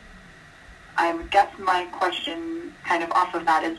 I 0.96 1.16
guess 1.30 1.48
my 1.58 1.84
question 1.92 2.74
kind 2.84 3.02
of 3.02 3.10
off 3.12 3.34
of 3.34 3.46
that 3.46 3.64
is, 3.64 3.78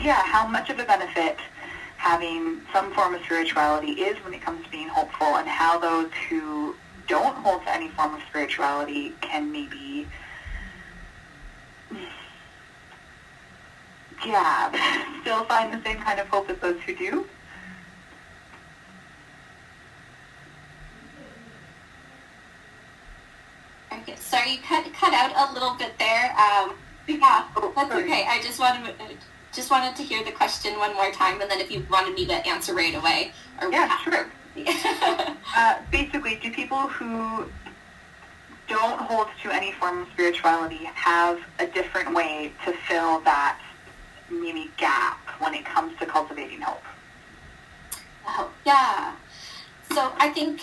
yeah, 0.00 0.22
how 0.22 0.46
much 0.46 0.70
of 0.70 0.78
a 0.78 0.84
benefit 0.84 1.38
having 1.96 2.60
some 2.72 2.92
form 2.94 3.14
of 3.14 3.22
spirituality 3.22 3.92
is 3.92 4.16
when 4.24 4.32
it 4.32 4.40
comes 4.40 4.64
to 4.64 4.70
being 4.70 4.88
hopeful 4.88 5.36
and 5.36 5.48
how 5.48 5.78
those 5.78 6.10
who 6.28 6.74
don't 7.08 7.34
hold 7.36 7.62
to 7.62 7.74
any 7.74 7.88
form 7.88 8.14
of 8.14 8.20
spirituality 8.28 9.14
can 9.20 9.50
maybe 9.50 10.06
yeah 14.24 15.16
still 15.22 15.44
find 15.44 15.72
the 15.72 15.82
same 15.82 15.98
kind 16.00 16.20
of 16.20 16.28
hope 16.28 16.48
as 16.50 16.58
those 16.58 16.80
who 16.82 16.94
do. 16.94 17.26
Okay 23.92 24.16
sorry 24.16 24.52
you 24.52 24.58
cut, 24.58 24.84
cut 24.92 25.14
out 25.14 25.50
a 25.50 25.52
little 25.54 25.74
bit 25.74 25.98
there. 25.98 26.30
Um, 26.32 26.74
yeah 27.06 27.48
oh, 27.56 27.72
that's 27.74 27.90
okay. 27.90 28.26
I 28.28 28.40
just 28.42 28.60
wanted 28.60 28.94
just 29.52 29.70
wanted 29.70 29.96
to 29.96 30.02
hear 30.02 30.22
the 30.22 30.32
question 30.32 30.78
one 30.78 30.94
more 30.94 31.10
time 31.10 31.40
and 31.40 31.50
then 31.50 31.58
if 31.58 31.70
you 31.70 31.84
wanted 31.90 32.14
me 32.14 32.26
to 32.26 32.46
answer 32.46 32.74
right 32.74 32.94
away 32.94 33.32
or 33.62 33.72
yeah 33.72 33.96
sure 33.98 34.30
uh, 35.56 35.78
basically, 35.90 36.36
do 36.36 36.50
people 36.50 36.88
who 36.88 37.46
don't 38.68 39.00
hold 39.00 39.28
to 39.42 39.50
any 39.50 39.72
form 39.72 40.02
of 40.02 40.08
spirituality 40.12 40.84
have 40.94 41.40
a 41.58 41.66
different 41.66 42.14
way 42.14 42.52
to 42.64 42.72
fill 42.86 43.20
that 43.20 43.58
maybe 44.30 44.70
gap 44.76 45.18
when 45.40 45.54
it 45.54 45.64
comes 45.64 45.98
to 45.98 46.06
cultivating 46.06 46.60
hope? 46.60 46.82
Oh, 48.26 48.50
yeah. 48.66 49.14
So 49.92 50.12
I 50.18 50.28
think 50.28 50.60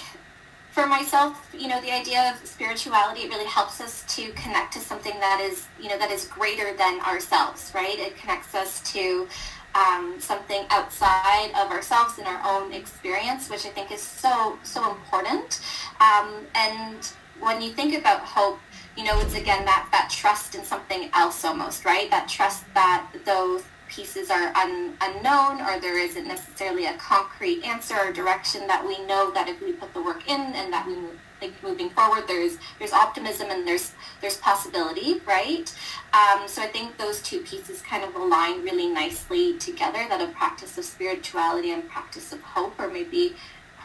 for 0.71 0.85
myself, 0.85 1.49
you 1.57 1.67
know, 1.67 1.79
the 1.81 1.91
idea 1.91 2.33
of 2.33 2.45
spirituality, 2.45 3.21
it 3.21 3.29
really 3.29 3.47
helps 3.47 3.79
us 3.79 4.03
to 4.15 4.31
connect 4.33 4.73
to 4.73 4.79
something 4.79 5.17
that 5.21 5.39
is, 5.41 5.67
you 5.81 5.87
know, 5.89 5.97
that 5.97 6.11
is 6.11 6.25
greater 6.25 6.75
than 6.75 6.99
ourselves, 7.01 7.71
right? 7.73 7.97
It 7.97 8.17
connects 8.17 8.53
us 8.53 8.81
to 8.91 9.27
um, 9.75 10.15
something 10.19 10.65
outside 10.69 11.51
of 11.55 11.71
ourselves 11.71 12.17
and 12.17 12.27
our 12.27 12.41
own 12.45 12.73
experience, 12.73 13.49
which 13.49 13.65
I 13.65 13.69
think 13.69 13.91
is 13.91 14.01
so, 14.01 14.57
so 14.63 14.89
important. 14.91 15.61
Um, 15.99 16.47
and 16.55 17.11
when 17.39 17.61
you 17.61 17.71
think 17.71 17.93
about 17.95 18.21
hope, 18.21 18.59
you 18.97 19.03
know, 19.03 19.19
it's 19.19 19.35
again 19.35 19.65
that, 19.65 19.89
that 19.91 20.09
trust 20.09 20.55
in 20.55 20.63
something 20.63 21.09
else 21.13 21.43
almost, 21.43 21.83
right? 21.83 22.09
That 22.09 22.29
trust 22.29 22.63
that 22.73 23.07
those 23.25 23.63
pieces 23.89 24.29
are 24.31 24.55
un, 24.55 24.93
unknown 25.01 25.61
or 25.61 25.79
there 25.79 25.99
isn't 25.99 26.27
necessarily 26.27 26.85
a 26.85 26.93
concrete 26.97 27.63
answer 27.63 27.95
or 27.95 28.11
direction 28.11 28.65
that 28.67 28.85
we 28.85 29.05
know 29.05 29.31
that 29.31 29.47
if 29.47 29.61
we 29.61 29.73
put 29.73 29.93
the 29.93 30.01
work 30.01 30.27
in 30.29 30.39
and 30.39 30.71
that 30.73 30.87
we 30.87 30.95
think 31.39 31.61
moving 31.63 31.89
forward 31.89 32.23
there's 32.27 32.57
there's 32.79 32.93
optimism 32.93 33.47
and 33.49 33.67
there's 33.67 33.93
there's 34.21 34.37
possibility 34.37 35.21
right 35.25 35.73
um, 36.13 36.47
so 36.47 36.61
i 36.61 36.67
think 36.67 36.97
those 36.97 37.21
two 37.21 37.39
pieces 37.41 37.81
kind 37.81 38.03
of 38.03 38.15
align 38.15 38.61
really 38.63 38.87
nicely 38.87 39.57
together 39.57 40.05
that 40.09 40.21
a 40.21 40.31
practice 40.33 40.77
of 40.77 40.85
spirituality 40.85 41.71
and 41.71 41.87
practice 41.89 42.31
of 42.33 42.41
hope 42.41 42.79
are 42.79 42.89
maybe 42.89 43.35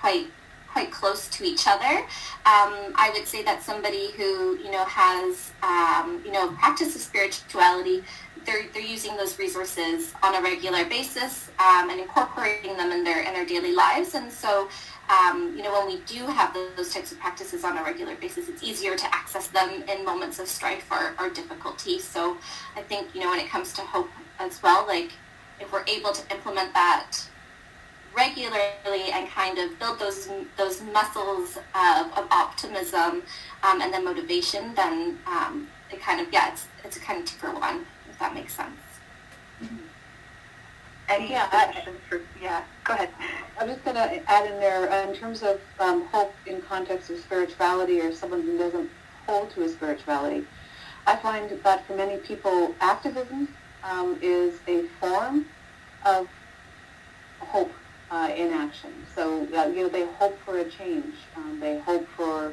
quite 0.00 0.26
quite 0.72 0.92
close 0.92 1.26
to 1.26 1.42
each 1.42 1.66
other. 1.66 1.98
Um, 2.46 2.94
I 2.94 3.10
would 3.12 3.26
say 3.26 3.42
that 3.42 3.60
somebody 3.60 4.12
who 4.12 4.56
you 4.58 4.70
know 4.70 4.84
has 4.84 5.50
um, 5.64 6.22
you 6.24 6.30
know 6.30 6.52
practice 6.52 6.94
of 6.94 7.00
spirituality 7.00 8.04
they're, 8.46 8.66
they're 8.72 8.82
using 8.82 9.16
those 9.16 9.38
resources 9.38 10.14
on 10.22 10.34
a 10.34 10.40
regular 10.40 10.84
basis 10.84 11.50
um, 11.58 11.90
and 11.90 12.00
incorporating 12.00 12.76
them 12.76 12.90
in 12.90 13.04
their 13.04 13.22
in 13.22 13.34
their 13.34 13.44
daily 13.44 13.74
lives. 13.74 14.14
And 14.14 14.32
so, 14.32 14.68
um, 15.10 15.54
you 15.56 15.62
know, 15.62 15.72
when 15.72 15.86
we 15.86 16.00
do 16.06 16.26
have 16.26 16.54
those, 16.54 16.92
types 16.92 17.12
of 17.12 17.18
practices 17.18 17.64
on 17.64 17.76
a 17.78 17.82
regular 17.82 18.14
basis, 18.16 18.48
it's 18.48 18.62
easier 18.62 18.96
to 18.96 19.14
access 19.14 19.48
them 19.48 19.82
in 19.88 20.04
moments 20.04 20.38
of 20.38 20.46
strife 20.46 20.90
or, 20.90 21.14
or 21.18 21.30
difficulty. 21.30 21.98
So 21.98 22.36
I 22.76 22.82
think, 22.82 23.14
you 23.14 23.20
know, 23.20 23.30
when 23.30 23.40
it 23.40 23.48
comes 23.48 23.72
to 23.74 23.80
hope 23.80 24.08
as 24.38 24.62
well, 24.62 24.86
like 24.86 25.12
if 25.60 25.72
we're 25.72 25.84
able 25.86 26.12
to 26.12 26.34
implement 26.34 26.72
that 26.74 27.18
regularly 28.16 29.12
and 29.12 29.28
kind 29.28 29.58
of 29.58 29.78
build 29.78 29.98
those 29.98 30.28
those 30.56 30.82
muscles 30.82 31.58
of, 31.74 32.12
of 32.18 32.26
optimism 32.30 33.22
um, 33.62 33.80
and 33.80 33.92
then 33.92 34.04
motivation, 34.04 34.74
then 34.74 35.18
um, 35.26 35.68
it 35.92 36.00
kind 36.00 36.20
of 36.20 36.32
yeah, 36.32 36.52
it's, 36.52 36.66
it's 36.84 36.96
a 36.96 37.00
kind 37.00 37.20
of 37.22 37.26
two 37.26 37.46
one 37.58 37.86
if 38.08 38.18
that 38.18 38.34
makes 38.34 38.54
sense. 38.54 38.89
Any 41.10 41.30
yeah, 41.30 41.48
questions 41.48 41.98
for, 42.08 42.20
yeah, 42.40 42.62
go 42.84 42.94
ahead. 42.94 43.10
I'm 43.58 43.66
just 43.66 43.84
going 43.84 43.96
to 43.96 44.30
add 44.30 44.46
in 44.50 44.60
there, 44.60 44.88
uh, 44.90 45.08
in 45.08 45.14
terms 45.14 45.42
of 45.42 45.60
um, 45.80 46.04
hope 46.06 46.32
in 46.46 46.62
context 46.62 47.10
of 47.10 47.18
spirituality 47.18 48.00
or 48.00 48.12
someone 48.12 48.42
who 48.42 48.56
doesn't 48.56 48.88
hold 49.26 49.50
to 49.50 49.64
a 49.64 49.68
spirituality, 49.68 50.46
I 51.06 51.16
find 51.16 51.50
that 51.50 51.86
for 51.86 51.96
many 51.96 52.18
people, 52.18 52.74
activism 52.80 53.48
um, 53.82 54.18
is 54.22 54.60
a 54.68 54.82
form 55.00 55.46
of 56.04 56.28
hope 57.40 57.72
uh, 58.10 58.30
in 58.34 58.52
action. 58.52 58.92
So, 59.14 59.48
uh, 59.56 59.66
you 59.66 59.82
know, 59.82 59.88
they 59.88 60.06
hope 60.06 60.38
for 60.44 60.58
a 60.58 60.64
change. 60.64 61.14
Um, 61.36 61.58
they 61.58 61.80
hope 61.80 62.06
for, 62.16 62.52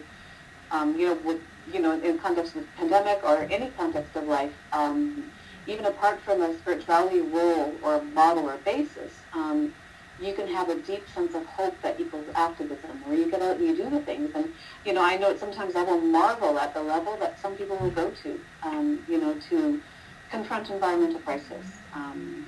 um, 0.71 0.97
you 0.97 1.07
know, 1.07 1.13
with, 1.23 1.41
you 1.71 1.79
know, 1.79 1.99
in 1.99 2.17
context 2.17 2.55
of 2.55 2.61
the 2.61 2.67
pandemic 2.77 3.23
or 3.23 3.47
any 3.51 3.69
context 3.77 4.15
of 4.15 4.23
life, 4.23 4.53
um, 4.73 5.31
even 5.67 5.85
apart 5.85 6.19
from 6.21 6.41
a 6.41 6.57
spirituality 6.59 7.21
role 7.21 7.73
or 7.83 8.01
model 8.01 8.49
or 8.49 8.57
basis, 8.57 9.13
um, 9.33 9.73
you 10.19 10.33
can 10.33 10.47
have 10.47 10.69
a 10.69 10.75
deep 10.81 11.03
sense 11.13 11.35
of 11.35 11.45
hope 11.45 11.75
that 11.81 11.99
equals 11.99 12.25
activism, 12.33 13.03
where 13.05 13.17
you 13.17 13.29
get 13.29 13.41
out 13.41 13.57
and 13.57 13.67
you 13.67 13.75
do 13.75 13.89
the 13.89 13.99
things. 13.99 14.31
And, 14.33 14.51
you 14.83 14.93
know, 14.93 15.03
I 15.03 15.17
know 15.17 15.35
sometimes 15.37 15.75
I 15.75 15.83
will 15.83 16.01
marvel 16.01 16.57
at 16.57 16.73
the 16.73 16.81
level 16.81 17.17
that 17.17 17.39
some 17.39 17.55
people 17.55 17.77
will 17.77 17.91
go 17.91 18.11
to, 18.23 18.39
um, 18.63 19.03
you 19.07 19.19
know, 19.19 19.35
to 19.49 19.81
confront 20.31 20.69
environmental 20.69 21.19
crisis, 21.19 21.65
um, 21.93 22.47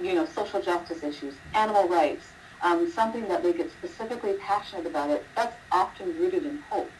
you 0.00 0.14
know, 0.14 0.26
social 0.26 0.62
justice 0.62 1.02
issues, 1.02 1.34
animal 1.54 1.88
rights, 1.88 2.26
um, 2.62 2.90
something 2.90 3.26
that 3.28 3.42
they 3.42 3.52
get 3.52 3.70
specifically 3.72 4.34
passionate 4.34 4.86
about 4.86 5.10
it. 5.10 5.24
That's 5.34 5.56
often 5.72 6.16
rooted 6.18 6.46
in 6.46 6.58
hope 6.70 6.90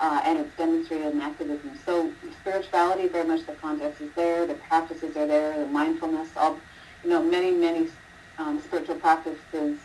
uh, 0.00 0.20
and 0.24 0.38
it's 0.38 0.56
demonstrated 0.56 1.12
in 1.14 1.20
activism. 1.20 1.78
So 1.84 2.12
spirituality, 2.40 3.08
very 3.08 3.26
much 3.26 3.46
the 3.46 3.52
context 3.54 4.00
is 4.00 4.10
there, 4.14 4.46
the 4.46 4.54
practices 4.54 5.16
are 5.16 5.26
there, 5.26 5.58
the 5.58 5.66
mindfulness, 5.66 6.28
all, 6.36 6.58
you 7.02 7.10
know, 7.10 7.22
many, 7.22 7.52
many 7.52 7.88
um, 8.38 8.60
spiritual 8.60 8.96
practices 8.96 9.78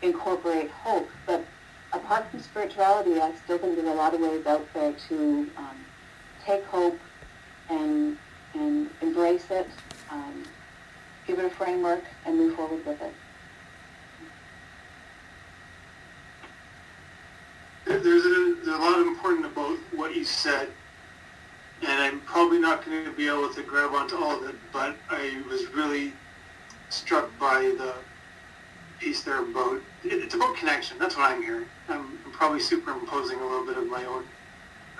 incorporate 0.00 0.70
hope. 0.70 1.08
But 1.26 1.44
apart 1.92 2.30
from 2.30 2.40
spirituality, 2.40 3.20
I 3.20 3.32
still 3.44 3.58
think 3.58 3.76
there's 3.76 3.88
a 3.88 3.94
lot 3.94 4.14
of 4.14 4.20
ways 4.20 4.46
out 4.46 4.66
there 4.74 4.94
to 5.08 5.50
um, 5.56 5.76
take 6.44 6.64
hope 6.64 6.98
and, 7.68 8.16
and 8.54 8.90
embrace 9.00 9.50
it, 9.50 9.68
um, 10.10 10.44
give 11.26 11.38
it 11.38 11.44
a 11.44 11.50
framework, 11.50 12.04
and 12.26 12.36
move 12.36 12.56
forward 12.56 12.84
with 12.86 13.00
it. 13.00 13.12
there's 18.02 18.24
a, 18.24 18.54
there's 18.64 18.68
a 18.68 18.80
lot 18.80 18.98
important 19.00 19.41
said, 20.24 20.68
and 21.82 21.90
I'm 21.90 22.20
probably 22.20 22.58
not 22.58 22.84
going 22.84 23.04
to 23.04 23.12
be 23.12 23.28
able 23.28 23.52
to 23.52 23.62
grab 23.62 23.92
onto 23.92 24.16
all 24.16 24.42
of 24.42 24.48
it, 24.48 24.54
but 24.72 24.96
I 25.10 25.42
was 25.48 25.66
really 25.74 26.12
struck 26.90 27.30
by 27.38 27.60
the 27.78 27.94
piece 29.00 29.22
there 29.22 29.42
about, 29.42 29.80
it's 30.04 30.34
about 30.34 30.56
connection. 30.56 30.98
That's 30.98 31.16
what 31.16 31.30
I'm 31.30 31.42
hearing. 31.42 31.66
I'm, 31.88 32.18
I'm 32.24 32.32
probably 32.32 32.60
superimposing 32.60 33.38
a 33.40 33.44
little 33.44 33.66
bit 33.66 33.78
of 33.78 33.88
my 33.88 34.04
own 34.04 34.24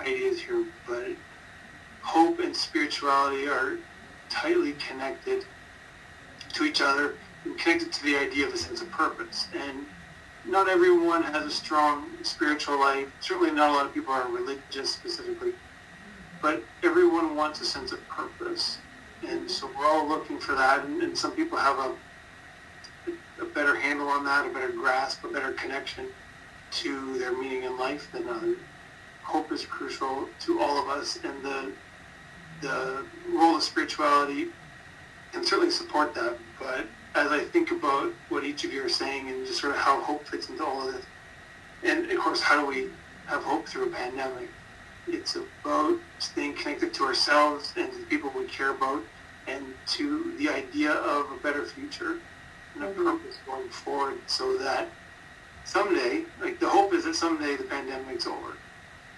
ideas 0.01 0.41
here, 0.41 0.65
but 0.87 1.07
hope 2.01 2.39
and 2.39 2.55
spirituality 2.55 3.47
are 3.47 3.77
tightly 4.29 4.73
connected 4.73 5.45
to 6.53 6.65
each 6.65 6.81
other 6.81 7.15
and 7.45 7.57
connected 7.57 7.93
to 7.93 8.03
the 8.03 8.17
idea 8.17 8.47
of 8.47 8.53
a 8.53 8.57
sense 8.57 8.81
of 8.81 8.91
purpose. 8.91 9.47
And 9.53 9.85
not 10.45 10.67
everyone 10.67 11.23
has 11.23 11.45
a 11.45 11.49
strong 11.49 12.05
spiritual 12.23 12.79
life. 12.79 13.07
Certainly 13.21 13.51
not 13.51 13.69
a 13.69 13.73
lot 13.73 13.85
of 13.85 13.93
people 13.93 14.13
are 14.13 14.27
religious 14.29 14.93
specifically. 14.93 15.53
But 16.41 16.63
everyone 16.83 17.35
wants 17.35 17.61
a 17.61 17.65
sense 17.65 17.91
of 17.91 18.05
purpose. 18.09 18.77
And 19.25 19.49
so 19.49 19.69
we're 19.77 19.87
all 19.87 20.07
looking 20.07 20.39
for 20.39 20.53
that. 20.55 20.83
And, 20.85 21.01
and 21.01 21.17
some 21.17 21.31
people 21.31 21.57
have 21.57 21.79
a, 21.79 23.41
a 23.41 23.45
better 23.45 23.75
handle 23.75 24.09
on 24.09 24.25
that, 24.25 24.45
a 24.45 24.49
better 24.49 24.71
grasp, 24.71 25.23
a 25.23 25.29
better 25.29 25.53
connection 25.53 26.07
to 26.71 27.17
their 27.17 27.31
meaning 27.31 27.63
in 27.63 27.77
life 27.77 28.09
than 28.11 28.27
others. 28.27 28.57
Hope 29.23 29.51
is 29.53 29.65
crucial 29.65 30.27
to 30.41 30.59
all 30.59 30.81
of 30.81 30.89
us. 30.89 31.19
And 31.23 31.41
the, 31.43 31.71
the 32.61 33.05
role 33.31 33.55
of 33.55 33.63
spirituality 33.63 34.47
can 35.31 35.45
certainly 35.45 35.71
support 35.71 36.13
that. 36.15 36.37
But 36.59 36.85
as 37.15 37.31
I 37.31 37.43
think 37.43 37.71
about 37.71 38.11
what 38.29 38.43
each 38.43 38.63
of 38.63 38.73
you 38.73 38.83
are 38.83 38.89
saying 38.89 39.29
and 39.29 39.45
just 39.45 39.59
sort 39.59 39.73
of 39.73 39.79
how 39.79 40.01
hope 40.01 40.27
fits 40.27 40.49
into 40.49 40.65
all 40.65 40.87
of 40.87 40.93
this, 40.93 41.05
and 41.83 42.09
of 42.09 42.17
course, 42.19 42.41
how 42.41 42.59
do 42.59 42.65
we 42.65 42.89
have 43.27 43.43
hope 43.43 43.67
through 43.67 43.87
a 43.87 43.91
pandemic? 43.91 44.49
It's 45.07 45.35
about 45.35 45.99
staying 46.19 46.55
connected 46.55 46.93
to 46.95 47.03
ourselves 47.03 47.73
and 47.75 47.91
to 47.91 47.97
the 47.97 48.05
people 48.05 48.31
we 48.35 48.45
care 48.45 48.71
about 48.71 49.03
and 49.47 49.65
to 49.87 50.33
the 50.37 50.49
idea 50.49 50.91
of 50.91 51.31
a 51.31 51.35
better 51.43 51.65
future 51.65 52.19
and 52.75 52.83
a 52.83 52.87
mm-hmm. 52.87 53.03
purpose 53.03 53.37
going 53.45 53.69
forward 53.69 54.17
so 54.27 54.57
that 54.57 54.87
someday, 55.65 56.23
like 56.41 56.59
the 56.59 56.69
hope 56.69 56.93
is 56.93 57.03
that 57.03 57.15
someday 57.15 57.57
the 57.57 57.63
pandemic's 57.63 58.25
over. 58.25 58.57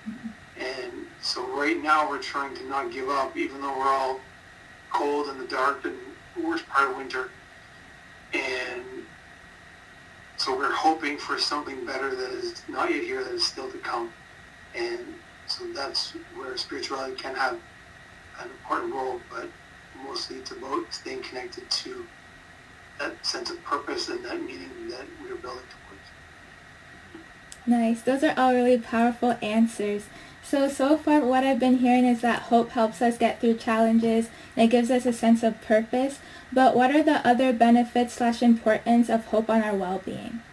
Mm-hmm. 0.10 0.30
And 0.60 1.06
so 1.22 1.46
right 1.56 1.82
now 1.82 2.10
we're 2.10 2.22
trying 2.22 2.56
to 2.56 2.68
not 2.68 2.92
give 2.92 3.10
up 3.10 3.38
even 3.38 3.62
though 3.62 3.78
we're 3.78 3.88
all 3.88 4.20
cold 4.92 5.30
in 5.30 5.38
the 5.38 5.46
dark 5.46 5.86
and 5.86 5.96
the 6.36 6.48
worst 6.48 6.68
part 6.68 6.90
of 6.90 6.98
winter 6.98 7.30
and 8.36 8.84
so 10.38 10.56
we're 10.56 10.74
hoping 10.74 11.18
for 11.18 11.40
something 11.40 11.86
better 11.86 12.16
that 12.16 12.32
is 12.32 12.62
not 12.68 12.92
yet 12.92 13.04
here, 13.04 13.24
that 13.24 13.34
is 13.34 13.46
still 13.46 13.72
to 13.72 13.78
come. 13.78 14.12
And 14.76 15.06
so 15.48 15.66
that's 15.74 16.12
where 16.36 16.58
spirituality 16.58 17.16
can 17.16 17.36
have 17.36 17.58
an 18.40 18.50
important 18.50 18.94
role, 18.94 19.22
but 19.30 19.48
mostly 20.04 20.38
it's 20.38 20.52
about 20.52 20.94
staying 20.94 21.22
connected 21.22 21.70
to 21.70 22.06
that 23.00 23.26
sense 23.26 23.50
of 23.50 23.64
purpose 23.64 24.10
and 24.10 24.24
that 24.26 24.42
meaning 24.42 24.90
that 24.90 25.06
we're 25.22 25.36
building 25.36 25.64
towards. 25.64 27.22
Nice. 27.66 28.02
Those 28.02 28.24
are 28.24 28.34
all 28.38 28.54
really 28.54 28.78
powerful 28.78 29.38
answers. 29.42 30.08
So, 30.46 30.70
so 30.70 30.96
far 30.96 31.22
what 31.22 31.44
I've 31.44 31.60
been 31.60 31.80
hearing 31.80 32.06
is 32.06 32.22
that 32.22 32.44
hope 32.44 32.70
helps 32.70 33.02
us 33.02 33.18
get 33.18 33.42
through 33.42 33.56
challenges 33.56 34.30
and 34.56 34.66
it 34.66 34.68
gives 34.70 34.92
us 34.92 35.08
a 35.08 35.12
sense 35.12 35.42
of 35.42 35.60
purpose. 35.62 36.20
But 36.54 36.76
what 36.76 36.96
are 36.96 37.02
the 37.02 37.28
other 37.28 37.52
benefits 37.52 38.14
slash 38.14 38.44
importance 38.44 39.10
of 39.10 39.26
hope 39.26 39.50
on 39.50 39.64
our 39.64 39.74
well-being? 39.74 40.44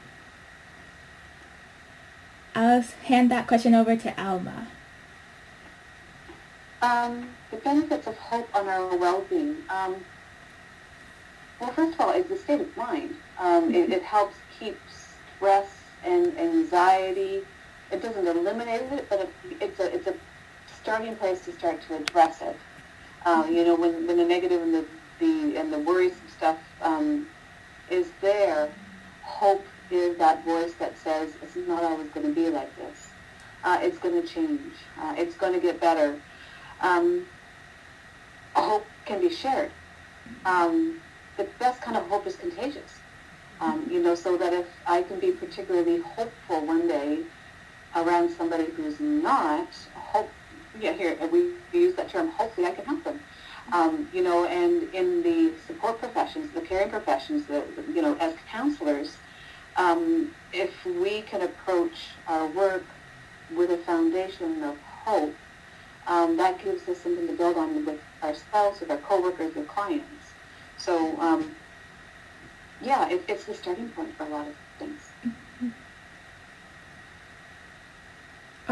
I'll 2.54 2.80
hand 2.80 3.30
that 3.30 3.46
question 3.46 3.74
over 3.74 3.94
to 3.94 4.22
Alma. 4.22 4.68
Um, 6.80 7.28
the 7.50 7.58
benefits 7.58 8.06
of 8.06 8.16
hope 8.16 8.48
on 8.54 8.68
our 8.68 8.96
well-being. 8.96 9.58
Um, 9.68 9.96
well, 11.60 11.70
first 11.72 11.94
of 11.94 12.00
all, 12.00 12.12
it's 12.12 12.30
a 12.30 12.38
state 12.38 12.62
of 12.62 12.76
mind. 12.78 13.14
Um, 13.38 13.74
it, 13.74 13.90
it 13.90 14.02
helps 14.02 14.36
keep 14.58 14.78
stress 15.36 15.68
and 16.02 16.36
anxiety 16.38 17.42
it 17.92 18.00
doesn't 18.00 18.26
eliminate 18.26 18.90
it, 18.90 19.06
but 19.08 19.20
it, 19.20 19.30
it's 19.60 19.78
a 19.78 19.94
it's 19.94 20.06
a 20.06 20.14
starting 20.82 21.14
place 21.16 21.44
to 21.44 21.52
start 21.52 21.80
to 21.88 21.96
address 21.96 22.40
it. 22.42 22.56
Uh, 23.24 23.46
you 23.48 23.64
know, 23.64 23.76
when, 23.76 24.06
when 24.06 24.16
the 24.16 24.24
negative 24.24 24.60
and 24.60 24.74
the, 24.74 24.84
the 25.20 25.56
and 25.56 25.72
the 25.72 25.78
worrisome 25.78 26.28
stuff 26.36 26.58
um, 26.80 27.26
is 27.90 28.08
there, 28.20 28.68
hope 29.22 29.64
is 29.90 30.16
that 30.18 30.44
voice 30.44 30.72
that 30.74 30.98
says 30.98 31.34
it's 31.42 31.54
not 31.68 31.84
always 31.84 32.08
going 32.08 32.26
to 32.26 32.32
be 32.32 32.48
like 32.48 32.74
this. 32.76 33.08
Uh, 33.62 33.78
it's 33.80 33.98
going 33.98 34.20
to 34.20 34.26
change. 34.26 34.72
Uh, 34.98 35.14
it's 35.16 35.36
going 35.36 35.52
to 35.52 35.60
get 35.60 35.80
better. 35.80 36.20
Um, 36.80 37.26
hope 38.54 38.86
can 39.04 39.20
be 39.20 39.30
shared. 39.30 39.70
Um, 40.44 41.00
the 41.36 41.44
best 41.58 41.80
kind 41.80 41.96
of 41.96 42.06
hope 42.08 42.26
is 42.26 42.36
contagious. 42.36 42.98
Um, 43.60 43.86
you 43.88 44.02
know, 44.02 44.16
so 44.16 44.36
that 44.38 44.52
if 44.52 44.66
I 44.86 45.02
can 45.02 45.20
be 45.20 45.30
particularly 45.30 46.00
hopeful 46.00 46.66
one 46.66 46.88
day 46.88 47.20
around 47.96 48.30
somebody 48.30 48.66
who's 48.76 48.98
not, 49.00 49.68
hope, 49.94 50.30
yeah, 50.80 50.92
here, 50.92 51.16
we 51.30 51.50
use 51.72 51.94
that 51.96 52.08
term, 52.08 52.28
hopefully 52.28 52.66
I 52.66 52.70
can 52.72 52.84
help 52.84 53.04
them. 53.04 53.20
Um, 53.72 54.08
you 54.12 54.22
know, 54.22 54.44
and 54.46 54.82
in 54.94 55.22
the 55.22 55.52
support 55.66 55.98
professions, 55.98 56.50
the 56.52 56.60
caring 56.60 56.90
professions, 56.90 57.46
the, 57.46 57.62
the 57.76 57.92
you 57.92 58.02
know, 58.02 58.16
as 58.18 58.34
counselors, 58.50 59.16
um, 59.76 60.34
if 60.52 60.84
we 60.84 61.22
can 61.22 61.42
approach 61.42 62.08
our 62.26 62.46
work 62.48 62.82
with 63.54 63.70
a 63.70 63.78
foundation 63.78 64.62
of 64.64 64.76
hope, 64.78 65.34
um, 66.06 66.36
that 66.36 66.62
gives 66.62 66.88
us 66.88 66.98
something 66.98 67.26
to 67.26 67.32
build 67.34 67.56
on 67.56 67.84
with 67.86 68.00
ourselves, 68.22 68.80
with 68.80 68.90
our 68.90 68.98
coworkers, 68.98 69.54
with 69.54 69.68
clients. 69.68 70.32
So, 70.78 71.18
um, 71.20 71.54
yeah, 72.82 73.08
it, 73.08 73.22
it's 73.28 73.44
the 73.44 73.54
starting 73.54 73.88
point 73.90 74.16
for 74.16 74.24
a 74.24 74.28
lot 74.28 74.48
of 74.48 74.54
things. 74.78 75.11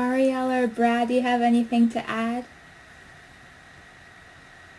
Ariel 0.01 0.51
or 0.51 0.67
Brad, 0.67 1.09
do 1.09 1.15
you 1.15 1.23
have 1.23 1.43
anything 1.43 1.89
to 1.91 2.11
add? 2.11 2.45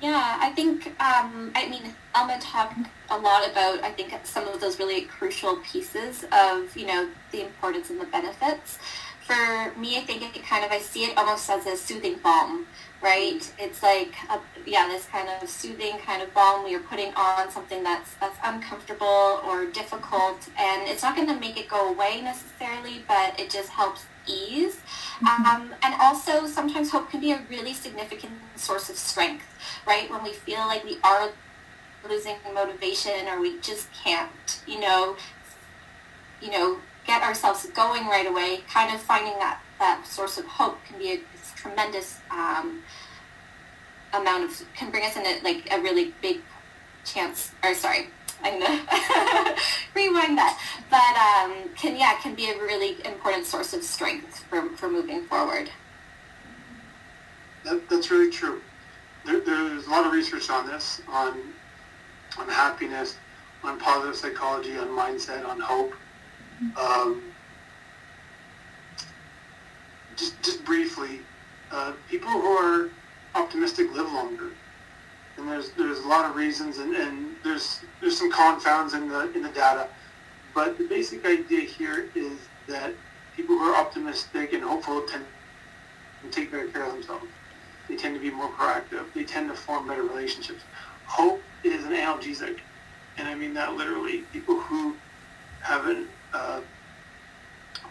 Yeah, 0.01 0.37
I 0.41 0.49
think, 0.49 0.87
um, 0.99 1.51
I 1.55 1.69
mean, 1.69 1.93
Alma 2.15 2.39
talked 2.39 2.87
a 3.11 3.17
lot 3.17 3.47
about, 3.47 3.83
I 3.83 3.91
think, 3.91 4.13
some 4.23 4.47
of 4.47 4.59
those 4.59 4.79
really 4.79 5.01
crucial 5.01 5.57
pieces 5.57 6.25
of, 6.31 6.75
you 6.75 6.87
know, 6.87 7.07
the 7.31 7.41
importance 7.45 7.91
and 7.91 8.01
the 8.01 8.05
benefits. 8.05 8.79
For 9.21 9.71
me, 9.79 9.97
I 9.97 10.01
think 10.01 10.35
it 10.35 10.43
kind 10.43 10.65
of, 10.65 10.71
I 10.71 10.79
see 10.79 11.05
it 11.05 11.17
almost 11.17 11.49
as 11.49 11.65
a 11.65 11.77
soothing 11.77 12.15
balm, 12.23 12.65
right? 13.01 13.41
It's 13.59 13.81
like, 13.83 14.13
a, 14.29 14.39
yeah, 14.65 14.87
this 14.87 15.05
kind 15.05 15.29
of 15.29 15.47
soothing 15.47 15.99
kind 15.99 16.21
of 16.21 16.33
balm 16.33 16.67
you're 16.67 16.81
putting 16.81 17.13
on 17.13 17.51
something 17.51 17.83
that's, 17.83 18.15
that's 18.15 18.37
uncomfortable 18.43 19.41
or 19.45 19.65
difficult, 19.67 20.49
and 20.57 20.87
it's 20.87 21.03
not 21.03 21.15
going 21.15 21.27
to 21.27 21.39
make 21.39 21.57
it 21.57 21.69
go 21.69 21.89
away 21.93 22.21
necessarily, 22.21 23.03
but 23.07 23.39
it 23.39 23.49
just 23.49 23.69
helps 23.69 24.05
ease. 24.27 24.77
Mm-hmm. 25.23 25.45
Um, 25.45 25.73
and 25.83 25.95
also, 26.01 26.47
sometimes 26.47 26.91
hope 26.91 27.09
can 27.09 27.21
be 27.21 27.31
a 27.31 27.41
really 27.49 27.73
significant 27.73 28.33
source 28.55 28.89
of 28.89 28.97
strength, 28.97 29.45
right? 29.85 30.09
When 30.09 30.23
we 30.23 30.33
feel 30.33 30.59
like 30.59 30.83
we 30.83 30.97
are 31.03 31.31
losing 32.07 32.35
motivation 32.53 33.27
or 33.27 33.39
we 33.39 33.59
just 33.59 33.87
can't, 33.93 34.61
you 34.67 34.79
know, 34.79 35.15
you 36.41 36.49
know, 36.49 36.77
get 37.11 37.23
ourselves 37.23 37.65
going 37.71 38.07
right 38.07 38.25
away, 38.25 38.61
kind 38.69 38.95
of 38.95 39.01
finding 39.01 39.33
that, 39.33 39.59
that 39.79 40.07
source 40.07 40.37
of 40.37 40.45
hope 40.45 40.77
can 40.85 40.97
be 40.97 41.11
a 41.11 41.19
tremendous 41.57 42.19
um, 42.29 42.81
amount 44.13 44.45
of, 44.45 44.63
can 44.73 44.89
bring 44.91 45.03
us 45.03 45.17
in 45.17 45.25
a, 45.25 45.41
like 45.43 45.67
a 45.73 45.81
really 45.81 46.13
big 46.21 46.39
chance, 47.03 47.51
or 47.65 47.73
sorry, 47.75 48.07
I'm 48.41 48.61
gonna 48.61 48.79
rewind 49.93 50.37
that. 50.37 50.57
But 50.89 51.13
um, 51.29 51.75
can 51.75 51.97
yeah 51.97 52.13
can 52.21 52.33
be 52.33 52.49
a 52.49 52.57
really 52.57 52.95
important 53.05 53.45
source 53.45 53.73
of 53.73 53.83
strength 53.83 54.45
for, 54.49 54.69
for 54.77 54.89
moving 54.89 55.25
forward. 55.25 55.69
That, 57.65 57.89
that's 57.89 58.09
really 58.09 58.31
true. 58.31 58.61
There, 59.25 59.41
there's 59.41 59.85
a 59.85 59.89
lot 59.89 60.05
of 60.05 60.13
research 60.13 60.49
on 60.49 60.65
this, 60.65 61.01
on 61.09 61.41
on 62.37 62.47
happiness, 62.47 63.17
on 63.65 63.77
positive 63.79 64.15
psychology, 64.15 64.77
on 64.77 64.87
mindset, 64.87 65.45
on 65.45 65.59
hope. 65.59 65.93
Um, 66.79 67.21
just 70.15 70.41
just 70.43 70.63
briefly, 70.63 71.19
uh, 71.71 71.93
people 72.09 72.29
who 72.29 72.47
are 72.47 72.89
optimistic 73.35 73.93
live 73.93 74.11
longer 74.11 74.51
and 75.41 75.49
there's 75.49 75.71
there's 75.71 75.99
a 75.99 76.07
lot 76.07 76.29
of 76.29 76.35
reasons, 76.35 76.77
and, 76.77 76.95
and 76.95 77.35
there's 77.43 77.81
there's 77.99 78.17
some 78.17 78.31
confounds 78.31 78.93
in 78.93 79.07
the 79.07 79.31
in 79.33 79.41
the 79.41 79.49
data, 79.49 79.87
but 80.53 80.77
the 80.77 80.87
basic 80.87 81.25
idea 81.25 81.61
here 81.61 82.09
is 82.15 82.33
that 82.67 82.93
people 83.35 83.57
who 83.57 83.63
are 83.63 83.75
optimistic 83.75 84.53
and 84.53 84.63
hopeful 84.63 85.01
tend 85.01 85.25
to 86.23 86.29
take 86.29 86.51
better 86.51 86.67
care 86.67 86.83
of 86.83 86.93
themselves. 86.93 87.25
They 87.87 87.95
tend 87.95 88.15
to 88.15 88.21
be 88.21 88.29
more 88.29 88.49
proactive. 88.49 89.11
They 89.13 89.23
tend 89.23 89.49
to 89.49 89.55
form 89.55 89.87
better 89.87 90.03
relationships. 90.03 90.63
Hope 91.05 91.41
is 91.63 91.83
an 91.85 91.91
analgesic, 91.91 92.59
and 93.17 93.27
I 93.27 93.35
mean 93.35 93.53
that 93.55 93.75
literally. 93.75 94.19
People 94.31 94.59
who 94.59 94.95
haven't 95.61 96.07
uh, 96.33 96.61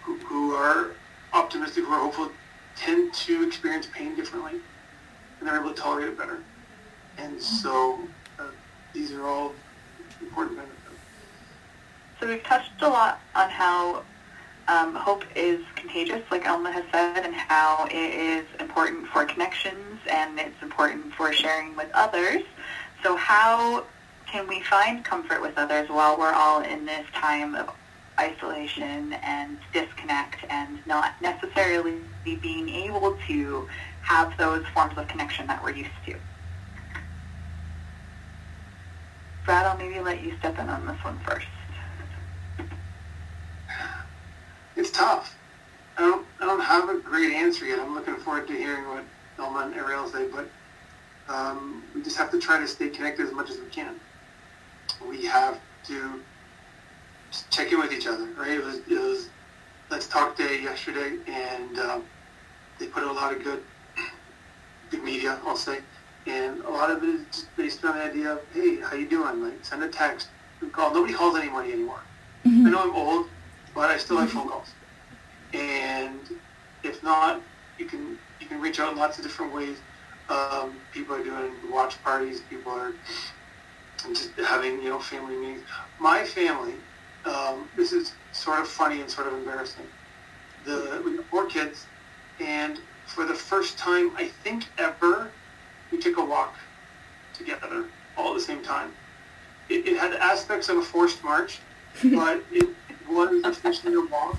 who, 0.03 0.17
who 0.19 0.55
are 0.55 0.93
optimistic, 1.33 1.85
who 1.85 1.93
are 1.93 2.01
hopeful, 2.01 2.31
tend 2.77 3.13
to 3.13 3.47
experience 3.47 3.89
pain 3.93 4.17
differently, 4.17 4.61
and 5.39 5.49
they're 5.49 5.61
able 5.61 5.73
to 5.73 5.81
tolerate 5.81 6.09
it 6.09 6.19
better. 6.19 6.41
And 7.19 7.41
so 7.41 8.01
uh, 8.39 8.45
these 8.93 9.13
are 9.13 9.27
all 9.27 9.53
important 10.21 10.57
benefits. 10.57 10.77
So 12.19 12.29
we've 12.29 12.43
touched 12.43 12.83
a 12.83 12.89
lot 12.89 13.21
on 13.35 13.49
how 13.49 14.03
um, 14.69 14.95
hope 14.95 15.25
is 15.35 15.65
contagious, 15.75 16.23
like 16.31 16.47
Alma 16.47 16.71
has 16.71 16.85
said, 16.93 17.25
and 17.25 17.35
how 17.35 17.87
it 17.91 17.95
is 17.95 18.47
important 18.61 19.07
for 19.09 19.25
connections 19.25 20.01
and 20.11 20.39
it's 20.39 20.63
important 20.63 21.13
for 21.15 21.33
sharing 21.33 21.75
with 21.77 21.91
others. 21.95 22.43
So 23.03 23.17
how 23.17 23.85
can 24.27 24.47
we 24.47 24.61
find 24.61 25.05
comfort 25.05 25.43
with 25.43 25.59
others 25.59 25.89
while 25.89 26.17
we're 26.17 26.33
all 26.33 26.63
in 26.63 26.85
this 26.85 27.07
time 27.13 27.55
of 27.55 27.71
isolation 28.21 29.15
and 29.15 29.59
disconnect 29.73 30.45
and 30.51 30.85
not 30.87 31.21
necessarily 31.23 31.97
being 32.25 32.69
able 32.69 33.17
to 33.27 33.67
have 34.03 34.37
those 34.37 34.65
forms 34.75 34.97
of 34.99 35.09
connection 35.09 35.47
that 35.47 35.63
we're 35.63 35.73
used 35.73 35.91
to? 36.07 36.15
Brad, 39.47 39.67
I'll 39.67 39.79
maybe 39.79 40.01
let 40.01 40.23
you 40.23 40.37
step 40.39 40.59
in 40.59 40.69
on 40.69 40.87
this 40.87 41.03
one 41.03 41.19
first. 41.27 41.47
It's 44.77 44.91
tough. 44.91 45.37
I 45.97 46.03
don't, 46.03 46.27
I 46.41 46.47
don't 46.47 46.61
have 46.61 46.89
a 46.89 46.99
great 46.99 47.33
answer 47.33 47.65
yet. 47.65 47.79
I'm 47.79 47.95
looking 47.95 48.17
forward 48.17 48.47
to 48.49 48.53
hearing 48.55 48.87
what 48.89 49.05
Elma 49.39 49.61
and 49.61 49.75
Ariel 49.75 50.09
say, 50.09 50.29
but 50.29 50.49
um, 51.29 51.83
we 51.95 52.03
just 52.03 52.17
have 52.17 52.31
to 52.31 52.39
try 52.39 52.59
to 52.61 52.67
stay 52.67 52.89
connected 52.89 53.27
as 53.27 53.33
much 53.33 53.51
as 53.51 53.59
we 53.59 53.67
can. 53.67 53.97
We 55.09 55.25
have 55.27 55.59
to 55.87 56.21
check 57.51 57.73
in 57.73 57.79
with 57.79 57.93
each 57.93 58.07
other, 58.07 58.27
right? 58.39 58.53
It 58.53 58.65
was, 58.65 58.77
it 58.77 58.99
was 59.01 59.29
Let's 59.91 60.07
Talk 60.07 60.37
Day 60.37 60.63
yesterday, 60.63 61.19
and 61.27 61.79
um, 61.79 62.05
they 62.79 62.87
put 62.87 63.03
a 63.03 63.13
lot 63.13 63.35
of 63.35 63.43
good, 63.43 63.63
good 64.91 65.03
media, 65.03 65.39
I'll 65.45 65.57
say, 65.57 65.79
and 66.27 66.61
a 66.63 66.71
lot 66.71 66.91
of 66.91 67.03
it 67.03 67.09
is 67.09 67.27
just 67.33 67.57
based 67.57 67.85
on 67.85 67.97
the 67.97 68.05
idea 68.05 68.33
of, 68.33 68.41
hey, 68.53 68.81
how 68.81 68.95
you 68.95 69.09
doing? 69.09 69.43
Like, 69.43 69.65
send 69.65 69.83
a 69.83 69.89
text, 69.89 70.29
call. 70.73 70.93
Nobody 70.93 71.15
calls 71.15 71.37
anybody 71.37 71.73
anymore. 71.73 72.01
Mm-hmm. 72.45 72.67
I 72.67 72.71
know 72.71 72.83
I'm 72.83 72.95
old, 72.95 73.27
but 73.75 73.91
I 73.91 73.97
still 73.97 74.17
like 74.17 74.29
phone 74.29 74.49
calls. 74.49 74.69
And 75.53 76.21
if 76.83 77.03
not, 77.03 77.41
you 77.79 77.87
can 77.87 78.19
you 78.41 78.47
can 78.47 78.61
reach 78.61 78.79
out 78.81 78.93
in 78.93 78.99
lots 78.99 79.19
of 79.19 79.25
different 79.25 79.53
ways. 79.53 79.79
Um, 80.29 80.77
people 80.93 81.17
are 81.17 81.25
doing 81.25 81.53
watch 81.71 82.03
parties. 82.03 82.43
People 82.49 82.73
are 82.73 82.93
just 84.09 84.31
having 84.47 84.83
you 84.83 84.91
know 84.91 84.99
family 84.99 85.37
meetings. 85.37 85.63
My 85.99 86.25
family, 86.25 86.75
um, 87.25 87.69
this 87.77 87.93
is 87.93 88.13
sort 88.33 88.61
of 88.61 88.69
funny 88.69 89.01
and 89.01 89.11
sort 89.11 89.27
of 89.27 89.35
embarrassing. 89.35 89.87
The 90.65 91.03
we 91.05 91.17
four 91.25 91.47
kids, 91.47 91.87
and 92.39 92.81
for 93.07 93.25
the 93.25 93.35
first 93.35 93.79
time 93.79 94.15
I 94.17 94.29
think 94.29 94.67
ever, 94.79 95.31
we 95.91 95.99
took 95.99 96.19
a 96.19 96.25
walk 96.25 96.55
together 97.35 97.87
all 98.17 98.33
at 98.33 98.35
the 98.35 98.41
same 98.41 98.63
time. 98.63 98.93
It, 99.69 99.87
it 99.87 99.97
had 99.97 100.15
aspects 100.15 100.69
of 100.69 100.79
a 100.79 100.83
forced 100.83 101.23
march, 101.25 101.61
but 102.15 102.43
it 102.53 102.69
was 103.09 103.43
officially 103.45 103.95
a 103.95 104.01
walk, 104.01 104.37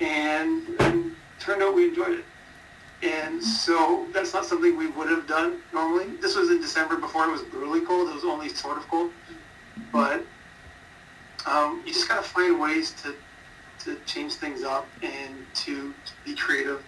and, 0.00 0.62
and 0.80 1.14
turned 1.38 1.62
out 1.62 1.74
we 1.74 1.88
enjoyed 1.88 2.18
it. 2.18 2.24
And 3.02 3.42
so 3.42 4.06
that's 4.12 4.32
not 4.32 4.44
something 4.44 4.76
we 4.76 4.86
would 4.88 5.08
have 5.08 5.26
done 5.26 5.58
normally. 5.72 6.06
This 6.20 6.36
was 6.36 6.50
in 6.50 6.60
December 6.60 6.96
before 6.96 7.24
it 7.24 7.32
was 7.32 7.42
brutally 7.42 7.80
cold. 7.80 8.08
It 8.08 8.14
was 8.14 8.24
only 8.24 8.48
sort 8.48 8.78
of 8.78 8.86
cold. 8.88 9.10
But 9.92 10.24
um, 11.46 11.82
you 11.86 11.92
just 11.92 12.08
got 12.08 12.22
to 12.22 12.28
find 12.28 12.60
ways 12.60 12.92
to, 13.02 13.14
to 13.84 13.98
change 14.06 14.34
things 14.34 14.62
up 14.62 14.86
and 15.02 15.34
to, 15.54 15.94
be 16.24 16.34
creative 16.34 16.82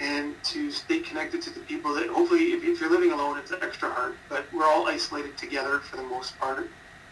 and 0.00 0.34
to 0.42 0.70
stay 0.70 1.00
connected 1.00 1.42
to 1.42 1.50
the 1.50 1.60
people 1.60 1.94
that 1.94 2.08
hopefully 2.08 2.52
if, 2.52 2.64
if 2.64 2.80
you're 2.80 2.90
living 2.90 3.12
alone 3.12 3.38
it's 3.38 3.52
extra 3.52 3.90
hard. 3.90 4.14
But 4.28 4.46
we're 4.52 4.66
all 4.66 4.86
isolated 4.86 5.36
together 5.36 5.78
for 5.80 5.96
the 5.96 6.02
most 6.02 6.38
part 6.38 6.68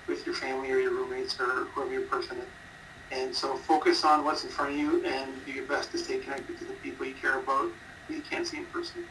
with 0.07 0.25
your 0.25 0.35
family 0.35 0.71
or 0.73 0.79
your 0.79 0.93
roommates 0.93 1.39
or 1.39 1.67
whoever 1.67 1.93
your 1.93 2.03
person 2.03 2.39
is. 2.39 2.47
And 3.11 3.35
so 3.35 3.57
focus 3.57 4.05
on 4.05 4.25
what's 4.25 4.45
in 4.45 4.51
front 4.51 4.73
of 4.73 4.79
you 4.79 5.05
and 5.05 5.31
do 5.47 5.53
your 5.53 5.65
best 5.67 5.93
to 5.93 5.99
stay 5.99 6.19
connected 6.19 6.59
to 6.59 6.65
the 6.65 6.75
people 6.75 7.07
you 7.07 7.15
care 7.15 7.39
about 7.39 7.71
who 8.07 8.15
you 8.15 8.23
can't 8.23 8.47
see 8.47 8.59
in 8.59 8.67
person. 8.67 9.05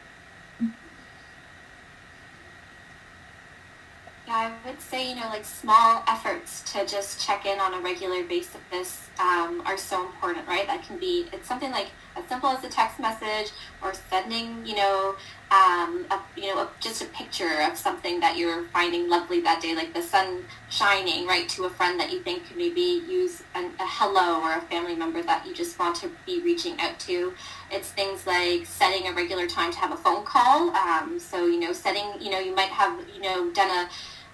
Yeah, 4.28 4.52
I 4.62 4.68
would 4.68 4.78
say, 4.78 5.08
you 5.08 5.16
know, 5.16 5.26
like 5.28 5.46
small 5.46 6.02
efforts 6.06 6.60
to 6.74 6.84
just 6.84 7.26
check 7.26 7.46
in 7.46 7.58
on 7.60 7.72
a 7.72 7.80
regular 7.80 8.22
basis 8.24 9.08
um, 9.18 9.62
are 9.64 9.78
so 9.78 10.04
important, 10.04 10.46
right? 10.46 10.66
That 10.66 10.82
can 10.82 10.98
be, 10.98 11.28
it's 11.32 11.48
something 11.48 11.70
like 11.70 11.86
as 12.14 12.28
simple 12.28 12.50
as 12.50 12.62
a 12.62 12.68
text 12.68 13.00
message 13.00 13.52
or 13.82 13.94
sending, 14.10 14.66
you 14.66 14.76
know, 14.76 15.16
um, 15.50 16.04
a, 16.10 16.20
you 16.36 16.54
know, 16.54 16.60
a, 16.60 16.70
just 16.78 17.00
a 17.00 17.06
picture 17.06 17.62
of 17.62 17.78
something 17.78 18.20
that 18.20 18.36
you're 18.36 18.64
finding 18.64 19.08
lovely 19.08 19.40
that 19.40 19.62
day, 19.62 19.74
like 19.74 19.94
the 19.94 20.02
sun 20.02 20.44
shining, 20.68 21.26
right, 21.26 21.48
to 21.48 21.64
a 21.64 21.70
friend 21.70 21.98
that 21.98 22.12
you 22.12 22.20
think 22.20 22.46
could 22.46 22.58
maybe 22.58 23.02
use 23.08 23.42
an, 23.54 23.72
a 23.80 23.86
hello 23.86 24.42
or 24.42 24.58
a 24.58 24.60
family 24.60 24.94
member 24.94 25.22
that 25.22 25.46
you 25.46 25.54
just 25.54 25.78
want 25.78 25.96
to 25.96 26.10
be 26.26 26.42
reaching 26.42 26.78
out 26.80 26.98
to. 27.00 27.32
It's 27.70 27.88
things 27.88 28.26
like 28.26 28.66
setting 28.66 29.08
a 29.08 29.14
regular 29.14 29.46
time 29.46 29.72
to 29.72 29.78
have 29.78 29.92
a 29.92 29.96
phone 29.96 30.26
call. 30.26 30.68
Um, 30.76 31.18
so, 31.18 31.46
you 31.46 31.60
know, 31.60 31.72
setting, 31.72 32.12
you 32.20 32.30
know, 32.30 32.38
you 32.38 32.54
might 32.54 32.68
have, 32.68 33.00
you 33.14 33.22
know, 33.22 33.50
done 33.52 33.70
a 33.70 33.88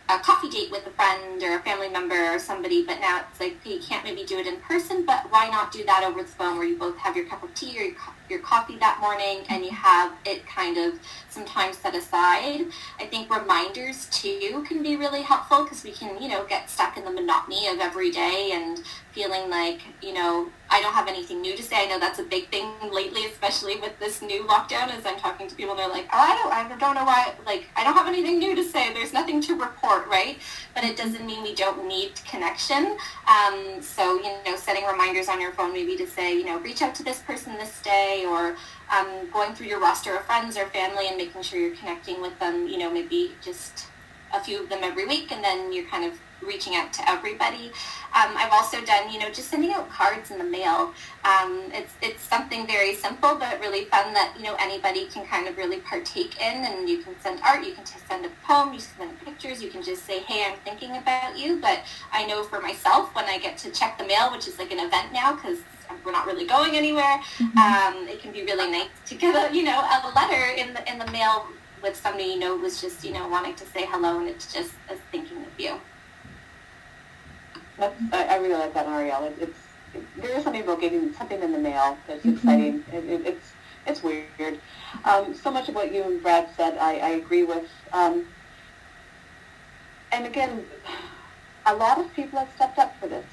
a 0.08 0.18
coffee 0.18 0.50
date 0.50 0.70
with 0.70 0.86
a 0.86 0.90
friend 0.90 1.42
or 1.42 1.56
a 1.56 1.60
family 1.62 1.88
member 1.88 2.34
or 2.34 2.38
somebody, 2.38 2.84
but 2.84 3.00
now 3.00 3.22
it's 3.30 3.40
like 3.40 3.56
you 3.64 3.80
can't 3.80 4.04
maybe 4.04 4.24
do 4.24 4.38
it 4.38 4.46
in 4.46 4.58
person, 4.60 5.04
but 5.06 5.30
why 5.30 5.48
not 5.48 5.72
do 5.72 5.84
that 5.84 6.04
over 6.04 6.22
the 6.22 6.28
phone 6.28 6.58
where 6.58 6.66
you 6.66 6.76
both 6.76 6.96
have 6.98 7.16
your 7.16 7.26
cup 7.26 7.42
of 7.42 7.54
tea 7.54 7.78
or 7.78 7.82
your, 7.82 7.96
your 8.28 8.40
coffee 8.40 8.78
that 8.78 8.98
morning 9.00 9.44
and 9.48 9.64
you 9.64 9.70
have 9.70 10.12
it 10.24 10.46
kind 10.46 10.78
of 10.78 10.98
sometimes 11.28 11.78
set 11.78 11.94
aside. 11.94 12.66
I 12.98 13.06
think 13.06 13.34
reminders 13.34 14.06
too 14.06 14.64
can 14.66 14.82
be 14.82 14.96
really 14.96 15.22
helpful 15.22 15.64
because 15.64 15.84
we 15.84 15.92
can, 15.92 16.20
you 16.22 16.28
know, 16.28 16.44
get 16.46 16.70
stuck 16.70 16.96
in 16.96 17.04
the 17.04 17.10
monotony 17.10 17.68
of 17.68 17.78
every 17.80 18.10
day 18.10 18.52
and 18.54 18.82
feeling 19.12 19.50
like, 19.50 19.80
you 20.02 20.12
know, 20.12 20.48
I 20.70 20.80
don't 20.80 20.92
have 20.92 21.06
anything 21.06 21.40
new 21.40 21.56
to 21.56 21.62
say. 21.62 21.84
I 21.84 21.86
know 21.86 22.00
that's 22.00 22.18
a 22.18 22.24
big 22.24 22.48
thing 22.50 22.68
lately, 22.90 23.26
especially 23.26 23.76
with 23.76 23.96
this 24.00 24.22
new 24.22 24.42
lockdown 24.44 24.88
as 24.88 25.06
I'm 25.06 25.18
talking 25.18 25.46
to 25.46 25.54
people, 25.54 25.76
they're 25.76 25.88
like, 25.88 26.06
oh, 26.12 26.18
I 26.18 26.34
don't, 26.66 26.72
I 26.72 26.76
don't 26.78 26.94
know 26.94 27.04
why, 27.04 27.34
like, 27.46 27.66
I 27.76 27.84
don't 27.84 27.94
have 27.94 28.08
anything 28.08 28.38
new 28.38 28.56
to 28.56 28.64
say. 28.64 28.92
There's 28.92 29.12
nothing 29.12 29.40
to 29.42 29.54
report, 29.54 30.08
right? 30.08 30.38
But 30.74 30.84
it 30.84 30.96
doesn't 30.96 31.24
mean 31.24 31.42
we 31.42 31.54
don't 31.54 31.86
need 31.86 32.12
connection. 32.28 32.96
Um, 33.28 33.80
so, 33.82 34.16
you 34.16 34.32
know, 34.44 34.56
setting 34.56 34.84
reminders 34.84 35.28
on 35.28 35.40
your 35.40 35.52
phone 35.52 35.72
maybe 35.72 35.96
to 35.96 36.06
say, 36.06 36.36
you 36.36 36.44
know, 36.44 36.58
reach 36.58 36.82
out 36.82 36.94
to 36.96 37.04
this 37.04 37.20
person 37.20 37.54
this 37.54 37.80
day 37.82 38.13
or 38.22 38.56
um, 38.94 39.28
going 39.32 39.54
through 39.54 39.66
your 39.66 39.80
roster 39.80 40.16
of 40.16 40.24
friends 40.24 40.56
or 40.56 40.66
family 40.66 41.08
and 41.08 41.16
making 41.16 41.42
sure 41.42 41.58
you're 41.58 41.76
connecting 41.76 42.20
with 42.20 42.38
them, 42.38 42.68
you 42.68 42.78
know, 42.78 42.90
maybe 42.90 43.32
just 43.42 43.86
a 44.32 44.40
few 44.40 44.62
of 44.62 44.68
them 44.68 44.80
every 44.82 45.06
week 45.06 45.32
and 45.32 45.42
then 45.42 45.72
you're 45.72 45.86
kind 45.86 46.04
of 46.04 46.18
reaching 46.46 46.74
out 46.76 46.92
to 46.94 47.08
everybody. 47.08 47.72
Um, 48.14 48.36
I've 48.36 48.52
also 48.52 48.80
done, 48.84 49.10
you 49.10 49.18
know, 49.18 49.28
just 49.28 49.50
sending 49.50 49.72
out 49.72 49.90
cards 49.90 50.30
in 50.30 50.38
the 50.38 50.44
mail. 50.44 50.92
Um, 51.24 51.62
it's 51.72 51.94
it's 52.00 52.22
something 52.22 52.66
very 52.66 52.94
simple 52.94 53.34
but 53.34 53.60
really 53.60 53.86
fun 53.86 54.12
that 54.14 54.34
you 54.36 54.44
know 54.44 54.56
anybody 54.60 55.06
can 55.06 55.26
kind 55.26 55.48
of 55.48 55.56
really 55.56 55.80
partake 55.80 56.40
in, 56.40 56.64
and 56.64 56.88
you 56.88 56.98
can 56.98 57.14
send 57.20 57.40
art, 57.42 57.64
you 57.64 57.74
can 57.74 57.84
send 57.86 58.24
a 58.24 58.30
poem, 58.46 58.72
you 58.72 58.80
can 58.80 58.88
send 58.98 59.20
pictures, 59.20 59.62
you 59.62 59.70
can 59.70 59.82
just 59.82 60.04
say, 60.04 60.20
hey, 60.20 60.44
I'm 60.50 60.58
thinking 60.60 60.96
about 60.96 61.36
you. 61.38 61.60
But 61.60 61.80
I 62.12 62.26
know 62.26 62.44
for 62.44 62.60
myself, 62.60 63.14
when 63.14 63.24
I 63.24 63.38
get 63.38 63.58
to 63.58 63.70
check 63.70 63.98
the 63.98 64.06
mail, 64.06 64.30
which 64.30 64.46
is 64.46 64.58
like 64.58 64.70
an 64.70 64.78
event 64.78 65.12
now, 65.12 65.34
because 65.34 65.58
we're 66.04 66.12
not 66.12 66.26
really 66.26 66.46
going 66.46 66.76
anywhere, 66.76 67.20
mm-hmm. 67.38 67.58
um, 67.58 68.08
it 68.08 68.20
can 68.20 68.32
be 68.32 68.44
really 68.44 68.70
nice 68.70 68.88
to 69.06 69.14
get 69.14 69.34
a 69.34 69.54
you 69.54 69.64
know 69.64 69.80
a 69.80 70.12
letter 70.14 70.54
in 70.56 70.74
the 70.74 70.90
in 70.90 70.98
the 70.98 71.10
mail 71.10 71.46
with 71.82 71.96
somebody 71.96 72.24
you 72.24 72.38
know 72.38 72.56
was 72.56 72.80
just 72.80 73.04
you 73.04 73.12
know 73.12 73.28
wanting 73.28 73.54
to 73.54 73.64
say 73.66 73.86
hello, 73.86 74.20
and 74.20 74.28
it's 74.28 74.52
just 74.52 74.72
thinking 75.10 75.38
of 75.38 75.58
you. 75.58 75.74
That's, 77.78 77.94
I, 78.12 78.24
I 78.24 78.36
really 78.36 78.54
like 78.54 78.74
that, 78.74 78.86
Ariel. 78.86 79.24
It, 79.24 79.36
it's 79.40 79.58
it, 79.94 80.02
there 80.20 80.36
is 80.36 80.44
something 80.44 80.62
about 80.62 80.80
getting 80.80 81.12
something 81.14 81.40
in 81.42 81.52
the 81.52 81.58
mail 81.58 81.96
that's 82.06 82.20
mm-hmm. 82.20 82.36
exciting. 82.36 82.84
It, 82.92 83.04
it, 83.04 83.26
it's 83.26 83.52
it's 83.86 84.02
weird. 84.02 84.60
Um, 85.04 85.34
so 85.34 85.50
much 85.50 85.68
of 85.68 85.74
what 85.74 85.92
you 85.92 86.02
and 86.02 86.22
Brad 86.22 86.48
said, 86.56 86.78
I, 86.78 86.98
I 86.98 87.08
agree 87.10 87.42
with. 87.42 87.68
Um, 87.92 88.26
and 90.12 90.26
again, 90.26 90.64
a 91.66 91.74
lot 91.74 91.98
of 91.98 92.12
people 92.14 92.38
have 92.38 92.48
stepped 92.54 92.78
up 92.78 92.98
for 92.98 93.08
this. 93.08 93.26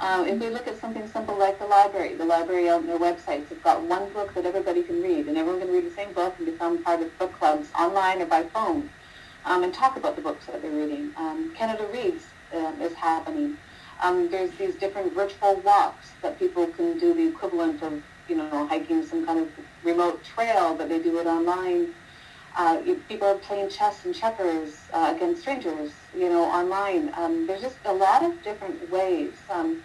Uh, 0.00 0.24
if 0.26 0.40
we 0.40 0.48
look 0.48 0.66
at 0.66 0.80
something 0.80 1.06
simple 1.08 1.38
like 1.38 1.60
the 1.60 1.66
library, 1.66 2.14
the 2.14 2.24
library 2.24 2.68
on 2.68 2.86
their 2.86 2.98
websites 2.98 3.48
have 3.48 3.62
got 3.62 3.80
one 3.82 4.12
book 4.12 4.34
that 4.34 4.44
everybody 4.44 4.82
can 4.82 5.00
read, 5.00 5.28
and 5.28 5.38
everyone 5.38 5.60
can 5.60 5.70
read 5.70 5.84
the 5.84 5.94
same 5.94 6.12
book 6.12 6.34
and 6.38 6.46
become 6.46 6.82
part 6.82 7.00
of 7.00 7.16
book 7.18 7.32
clubs 7.34 7.68
online 7.78 8.20
or 8.20 8.26
by 8.26 8.42
phone 8.42 8.90
um, 9.44 9.62
and 9.62 9.72
talk 9.72 9.96
about 9.96 10.16
the 10.16 10.22
books 10.22 10.46
that 10.46 10.60
they're 10.62 10.70
reading. 10.70 11.12
Um, 11.16 11.52
Canada 11.54 11.86
Reads 11.92 12.24
uh, 12.52 12.72
is 12.80 12.92
happening. 12.94 13.56
Um, 14.02 14.28
there's 14.30 14.50
these 14.52 14.74
different 14.74 15.14
virtual 15.14 15.56
walks 15.60 16.10
that 16.22 16.38
people 16.38 16.66
can 16.66 16.98
do 16.98 17.14
the 17.14 17.28
equivalent 17.28 17.82
of, 17.82 18.02
you 18.28 18.36
know, 18.36 18.66
hiking 18.66 19.06
some 19.06 19.24
kind 19.24 19.38
of 19.38 19.48
remote 19.84 20.24
trail, 20.24 20.74
but 20.74 20.88
they 20.88 20.98
do 20.98 21.18
it 21.20 21.26
online. 21.26 21.94
Uh, 22.56 22.82
people 23.08 23.28
are 23.28 23.38
playing 23.38 23.70
chess 23.70 24.04
and 24.04 24.14
checkers 24.14 24.76
uh, 24.92 25.12
against 25.14 25.42
strangers, 25.42 25.92
you 26.16 26.28
know, 26.28 26.44
online. 26.44 27.12
Um, 27.16 27.46
there's 27.46 27.62
just 27.62 27.78
a 27.84 27.92
lot 27.92 28.24
of 28.24 28.42
different 28.42 28.90
ways. 28.90 29.34
Um, 29.48 29.82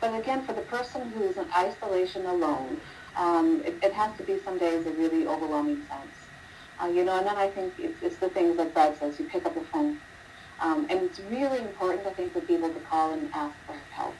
but 0.00 0.18
again, 0.18 0.42
for 0.46 0.52
the 0.52 0.62
person 0.62 1.10
who 1.10 1.24
is 1.24 1.36
in 1.36 1.46
isolation 1.56 2.24
alone, 2.24 2.80
um, 3.16 3.62
it, 3.64 3.74
it, 3.82 3.92
has 3.92 4.16
to 4.18 4.22
be 4.22 4.38
some 4.44 4.58
days 4.58 4.86
a 4.86 4.90
really 4.92 5.26
overwhelming 5.26 5.82
sense. 5.88 6.16
Uh, 6.80 6.86
you 6.86 7.04
know, 7.04 7.18
and 7.18 7.26
then 7.26 7.36
I 7.36 7.48
think 7.48 7.74
it's, 7.78 8.02
it's 8.02 8.16
the 8.16 8.28
things 8.28 8.56
like 8.58 8.74
Brad 8.74 8.96
says, 8.98 9.18
you 9.18 9.26
pick 9.26 9.44
up 9.44 9.54
the 9.54 9.64
phone 9.72 9.98
um, 10.60 10.86
and 10.90 11.02
it's 11.02 11.20
really 11.20 11.60
important, 11.60 12.06
I 12.06 12.12
think, 12.12 12.32
for 12.32 12.40
people 12.40 12.72
to 12.72 12.80
call 12.80 13.12
and 13.12 13.30
ask 13.34 13.56
for 13.66 13.76
help. 13.90 14.14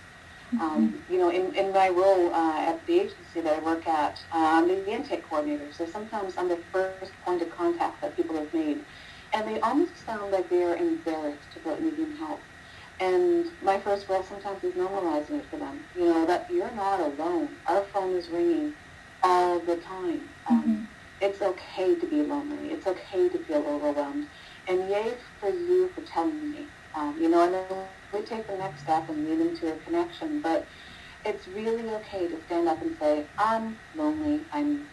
Mm-hmm. 0.54 0.60
Um, 0.60 1.04
you 1.08 1.18
know, 1.18 1.30
in, 1.30 1.54
in 1.54 1.72
my 1.72 1.88
role 1.88 2.32
uh, 2.32 2.60
at 2.60 2.86
the 2.86 3.00
agency 3.00 3.40
that 3.40 3.58
I 3.58 3.60
work 3.60 3.86
at, 3.88 4.14
uh, 4.32 4.50
I'm 4.54 4.68
the 4.68 4.86
intake 4.88 5.28
coordinator, 5.28 5.72
so 5.72 5.86
sometimes 5.86 6.34
I'm 6.38 6.48
the 6.48 6.62
first 6.72 7.12
point 7.24 7.42
of 7.42 7.50
contact 7.50 8.00
that 8.02 8.16
people 8.16 8.36
have 8.36 8.52
made. 8.54 8.84
And 9.34 9.48
they 9.48 9.60
almost 9.60 10.04
sound 10.04 10.30
like 10.32 10.48
they 10.48 10.62
are 10.62 10.76
embarrassed 10.76 11.56
about 11.56 11.82
needing 11.82 12.16
help. 12.16 12.44
And 13.00 13.46
my 13.60 13.78
first 13.78 14.08
role 14.08 14.22
sometimes 14.22 14.62
is 14.64 14.74
normalizing 14.74 15.40
it 15.40 15.50
for 15.50 15.58
them. 15.58 15.80
You 15.94 16.06
know, 16.06 16.26
that 16.26 16.46
you're 16.50 16.74
not 16.74 17.00
alone. 17.00 17.56
Our 17.66 17.84
phone 17.92 18.16
is 18.16 18.28
ringing 18.30 18.74
all 19.22 19.60
the 19.60 19.76
time. 19.76 20.28
Um, 20.48 20.62
mm-hmm. 20.62 20.82
It's 21.20 21.42
okay 21.42 21.98
to 21.98 22.06
be 22.06 22.22
lonely. 22.22 22.70
It's 22.70 22.86
okay 22.86 23.28
to 23.28 23.38
feel 23.44 23.64
overwhelmed. 23.66 24.26
And 24.68 24.88
yay 24.90 25.14
for 25.40 25.48
you 25.48 25.90
for 25.94 26.02
telling 26.02 26.50
me. 26.50 26.68
Um, 26.94 27.16
you 27.20 27.28
know, 27.28 27.44
and 27.44 27.54
then 27.54 27.86
we 28.12 28.22
take 28.26 28.46
the 28.48 28.56
next 28.56 28.80
step 28.80 29.08
and 29.08 29.24
lead 29.28 29.40
into 29.40 29.72
a 29.72 29.76
connection. 29.80 30.40
But 30.40 30.66
it's 31.24 31.46
really 31.48 31.88
okay 31.90 32.28
to 32.28 32.42
stand 32.46 32.68
up 32.68 32.80
and 32.82 32.96
say, 32.98 33.26
I'm 33.38 33.76
lonely. 33.94 34.46
I'm 34.52 34.86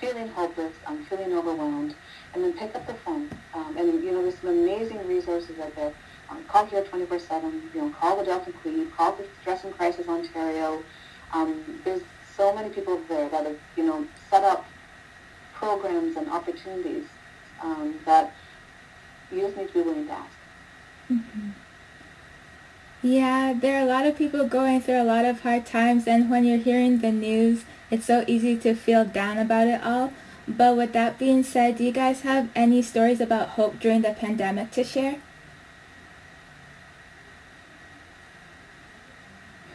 feeling 0.00 0.28
hopeless. 0.28 0.76
I'm 0.86 1.04
feeling 1.04 1.32
overwhelmed. 1.32 1.94
And 2.34 2.42
then 2.42 2.52
pick 2.54 2.74
up 2.74 2.86
the 2.86 2.94
phone. 2.94 3.30
Um, 3.54 3.76
and, 3.76 4.02
you 4.02 4.12
know, 4.12 4.22
there's 4.22 4.38
some 4.40 4.50
amazing 4.50 5.06
resources 5.06 5.58
out 5.58 5.76
there 5.76 5.92
um, 6.30 6.44
call 6.46 6.66
here 6.66 6.82
24-7, 6.84 7.74
you 7.74 7.80
know, 7.80 7.90
call 7.90 8.16
the 8.16 8.24
Delton 8.24 8.54
Glebe, 8.62 8.90
call 8.96 9.16
the 9.16 9.26
Stress 9.40 9.64
and 9.64 9.72
Crisis 9.72 10.08
Ontario. 10.08 10.82
Um, 11.34 11.80
there's 11.84 12.02
so 12.36 12.54
many 12.54 12.70
people 12.70 13.02
there 13.08 13.28
that 13.28 13.44
have, 13.44 13.56
you 13.76 13.84
know, 13.84 14.06
set 14.30 14.44
up 14.44 14.66
programs 15.52 16.16
and 16.16 16.30
opportunities 16.30 17.06
um, 17.62 17.96
that 18.06 18.32
you 19.30 19.40
just 19.40 19.56
need 19.56 19.68
to 19.68 19.74
be 19.74 19.80
willing 19.82 20.06
to 20.06 20.12
ask. 20.12 20.30
Mm-hmm. 21.10 21.50
Yeah, 23.02 23.54
there 23.58 23.80
are 23.80 23.82
a 23.82 23.88
lot 23.88 24.06
of 24.06 24.16
people 24.16 24.46
going 24.46 24.82
through 24.82 25.00
a 25.00 25.04
lot 25.04 25.24
of 25.24 25.40
hard 25.40 25.64
times, 25.64 26.06
and 26.06 26.30
when 26.30 26.44
you're 26.44 26.58
hearing 26.58 26.98
the 26.98 27.10
news, 27.10 27.64
it's 27.90 28.06
so 28.06 28.24
easy 28.26 28.56
to 28.58 28.74
feel 28.74 29.04
down 29.04 29.38
about 29.38 29.68
it 29.68 29.82
all. 29.82 30.12
But 30.46 30.76
with 30.76 30.92
that 30.92 31.18
being 31.18 31.42
said, 31.42 31.78
do 31.78 31.84
you 31.84 31.92
guys 31.92 32.22
have 32.22 32.50
any 32.54 32.82
stories 32.82 33.20
about 33.20 33.50
hope 33.50 33.80
during 33.80 34.02
the 34.02 34.12
pandemic 34.12 34.70
to 34.72 34.84
share? 34.84 35.16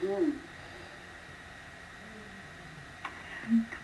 Come 0.02 0.40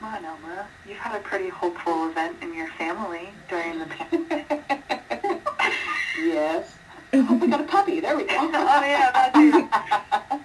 on, 0.04 0.26
Elma. 0.26 0.68
You've 0.88 0.98
had 0.98 1.16
a 1.16 1.24
pretty 1.24 1.50
hopeful 1.50 2.10
event 2.10 2.38
in 2.42 2.54
your 2.54 2.68
family 2.68 3.30
during 3.50 3.80
the 3.80 3.86
pandemic. 3.86 4.20
yes. 6.34 6.76
Oh, 7.14 7.36
we 7.36 7.48
got 7.48 7.60
a 7.60 7.66
puppy. 7.66 8.00
There 8.00 8.16
we 8.16 8.24
go. 8.24 8.38
oh, 8.40 8.50
yeah, 8.54 9.36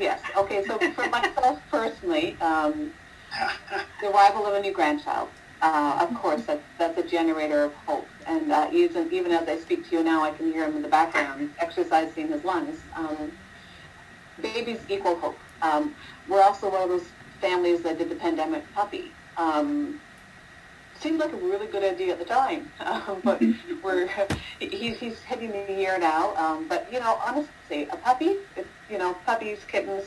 yes. 0.00 0.20
Okay, 0.36 0.64
so 0.64 0.76
for 0.90 1.08
myself 1.08 1.60
personally, 1.70 2.36
um, 2.40 2.92
the 4.00 4.10
arrival 4.10 4.44
of 4.44 4.54
a 4.54 4.60
new 4.60 4.72
grandchild, 4.72 5.28
uh, 5.62 6.04
of 6.08 6.12
course, 6.16 6.42
that, 6.46 6.60
that's 6.78 6.98
a 6.98 7.04
generator 7.04 7.62
of 7.62 7.72
hope. 7.86 8.08
And 8.26 8.50
uh, 8.50 8.70
even, 8.72 9.08
even 9.12 9.30
as 9.30 9.48
I 9.48 9.56
speak 9.58 9.88
to 9.88 9.98
you 9.98 10.02
now, 10.02 10.24
I 10.24 10.32
can 10.32 10.52
hear 10.52 10.64
him 10.64 10.74
in 10.74 10.82
the 10.82 10.88
background 10.88 11.52
exercising 11.60 12.26
his 12.26 12.42
lungs. 12.42 12.80
Um, 12.96 13.30
babies 14.40 14.80
equal 14.88 15.14
hope. 15.14 15.38
Um, 15.62 15.94
we're 16.28 16.42
also 16.42 16.68
one 16.68 16.82
of 16.82 16.88
those 16.88 17.06
families 17.40 17.82
that 17.82 17.98
did 17.98 18.08
the 18.08 18.16
pandemic 18.16 18.64
puppy. 18.74 19.12
Um, 19.36 20.00
seemed 21.02 21.18
like 21.18 21.32
a 21.32 21.36
really 21.36 21.66
good 21.66 21.82
idea 21.82 22.12
at 22.12 22.18
the 22.18 22.24
time, 22.24 22.70
um, 22.80 23.20
but 23.24 23.42
we're 23.82 24.08
he's 24.60 24.98
he's 24.98 25.20
hitting 25.22 25.50
the 25.50 25.72
year 25.72 25.98
now. 25.98 26.34
Um, 26.36 26.68
but 26.68 26.90
you 26.92 27.00
know, 27.00 27.18
honestly, 27.24 27.88
a 27.90 27.96
puppy, 27.96 28.36
it, 28.56 28.66
you 28.88 28.98
know, 28.98 29.14
puppies, 29.26 29.58
kittens, 29.66 30.04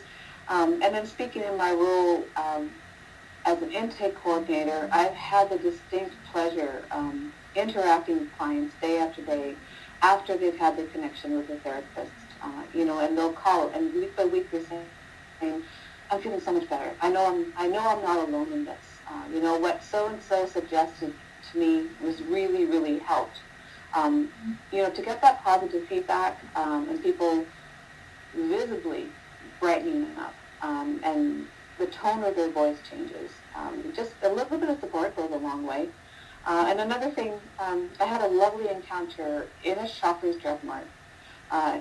um, 0.48 0.82
and 0.82 0.96
then 0.96 1.06
speaking 1.06 1.44
in 1.44 1.58
my 1.58 1.72
role 1.72 2.24
um, 2.38 2.72
as 3.46 3.62
an 3.62 3.72
intake 3.72 4.16
coordinator, 4.16 4.90
I've 4.92 5.14
had 5.14 5.50
the 5.50 5.58
distinct 5.58 6.16
pleasure 6.32 6.84
um, 6.92 7.34
interacting 7.56 8.20
with 8.22 8.38
clients 8.38 8.74
day 8.82 8.98
after 8.98 9.22
day 9.22 9.56
after 10.02 10.38
they've 10.38 10.58
had 10.58 10.78
the 10.78 10.86
connection 10.86 11.38
with 11.38 11.50
a 11.50 11.58
therapist. 11.58 12.12
Uh, 12.42 12.64
you 12.74 12.86
know, 12.86 13.00
and 13.00 13.18
they'll 13.18 13.34
call 13.34 13.70
and 13.70 13.94
week 13.96 14.16
by 14.16 14.26
week 14.26 14.52
they're 14.52 14.62
saying 14.66 15.64
I'm 16.12 16.22
feeling 16.22 16.42
so 16.42 16.52
much 16.54 16.70
better. 16.70 16.92
I 17.02 17.10
know 17.10 17.26
I'm, 17.26 17.54
I 17.58 17.68
know 17.68 17.80
I'm 17.80 18.02
not 18.04 18.28
alone 18.28 18.52
in 18.54 18.66
this. 18.66 18.95
Uh, 19.08 19.24
you 19.32 19.42
know, 19.42 19.58
what 19.58 19.84
so-and-so 19.84 20.46
suggested 20.48 21.14
to 21.52 21.58
me 21.58 21.88
was 22.02 22.22
really, 22.24 22.66
really 22.66 23.00
helped. 23.00 23.40
Um, 23.94 24.30
you 24.72 24.82
know, 24.84 24.90
to 24.90 25.02
get 25.02 25.22
that 25.22 25.44
positive 25.44 25.88
feedback 25.88 26.40
um, 26.56 26.90
and 26.90 27.02
people 27.02 27.46
visibly 28.36 29.08
brightening 29.60 30.16
up 30.18 30.34
um, 30.62 31.00
and 31.04 31.48
the 31.78 31.88
tone 31.88 32.24
of 32.24 32.36
their 32.36 32.50
voice 32.50 32.78
changes. 32.90 33.32
Um, 33.56 33.94
just 33.96 34.14
a 34.24 34.30
little 34.30 34.58
bit 34.58 34.70
of 34.70 34.80
support 34.80 35.16
goes 35.16 35.32
a 35.32 35.38
long 35.38 35.66
way. 35.66 35.90
Uh, 36.46 36.66
and 36.68 36.80
another 36.80 37.10
thing, 37.10 37.34
um, 37.60 37.90
I 38.00 38.06
had 38.06 38.22
a 38.22 38.28
lovely 38.28 38.70
encounter 38.70 39.48
in 39.64 39.78
a 39.80 39.88
Shoppers 39.88 40.36
Drug 40.38 40.64
Mart. 40.64 40.86
Uh, 41.50 41.80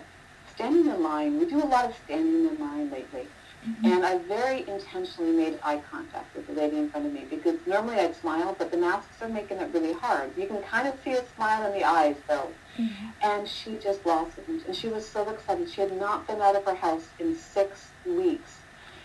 standing 0.55 0.87
in 0.87 1.03
line, 1.03 1.39
we 1.39 1.47
do 1.47 1.63
a 1.63 1.67
lot 1.67 1.85
of 1.85 1.95
standing 2.05 2.49
in 2.49 2.59
line 2.59 2.91
lately. 2.91 3.27
Mm-hmm. 3.67 3.87
And 3.87 4.05
I 4.05 4.19
very 4.19 4.69
intentionally 4.69 5.33
made 5.33 5.59
eye 5.63 5.81
contact 5.91 6.37
with 6.37 6.47
the 6.47 6.53
lady 6.53 6.77
in 6.77 6.91
front 6.91 7.07
of 7.07 7.13
me 7.13 7.25
because 7.31 7.59
normally 7.67 7.99
I'd 7.99 8.15
smile, 8.15 8.55
but 8.59 8.71
the 8.71 8.77
masks 8.77 9.23
are 9.23 9.29
making 9.29 9.59
it 9.59 9.73
really 9.73 9.95
hard. 9.95 10.37
You 10.37 10.47
can 10.47 10.63
kind 10.63 10.87
of 10.87 10.95
see 11.03 11.13
a 11.13 11.25
smile 11.35 11.67
in 11.67 11.73
the 11.73 11.85
eyes, 11.85 12.17
though. 12.29 12.51
Mm-hmm. 12.77 13.07
And 13.23 13.49
she 13.49 13.77
just 13.77 14.03
blossomed, 14.03 14.65
and 14.67 14.77
she 14.77 14.89
was 14.89 15.09
so 15.09 15.29
excited. 15.31 15.71
She 15.71 15.81
had 15.81 15.99
not 15.99 16.27
been 16.27 16.43
out 16.43 16.57
of 16.57 16.65
her 16.65 16.75
house 16.75 17.07
in 17.19 17.35
six 17.37 17.89
weeks, 18.05 18.59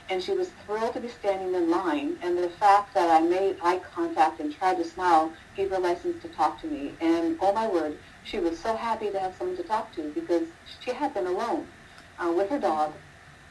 and 0.09 0.21
she 0.21 0.33
was 0.33 0.49
thrilled 0.65 0.93
to 0.93 0.99
be 0.99 1.07
standing 1.07 1.55
in 1.55 1.69
line. 1.69 2.17
And 2.21 2.37
the 2.37 2.49
fact 2.49 2.93
that 2.95 3.09
I 3.09 3.25
made 3.25 3.57
eye 3.63 3.79
contact 3.93 4.41
and 4.41 4.53
tried 4.53 4.77
to 4.77 4.83
smile 4.83 5.31
gave 5.55 5.69
her 5.69 5.79
license 5.79 6.21
to 6.23 6.27
talk 6.29 6.59
to 6.61 6.67
me. 6.67 6.95
And 6.99 7.37
oh 7.39 7.53
my 7.53 7.67
word, 7.67 7.97
she 8.25 8.39
was 8.39 8.59
so 8.59 8.75
happy 8.75 9.09
to 9.11 9.19
have 9.19 9.35
someone 9.37 9.55
to 9.55 9.63
talk 9.63 9.93
to 9.93 10.11
because 10.13 10.47
she 10.83 10.91
had 10.91 11.13
been 11.13 11.27
alone 11.27 11.65
uh, 12.19 12.31
with 12.35 12.49
her 12.49 12.59
dog 12.59 12.91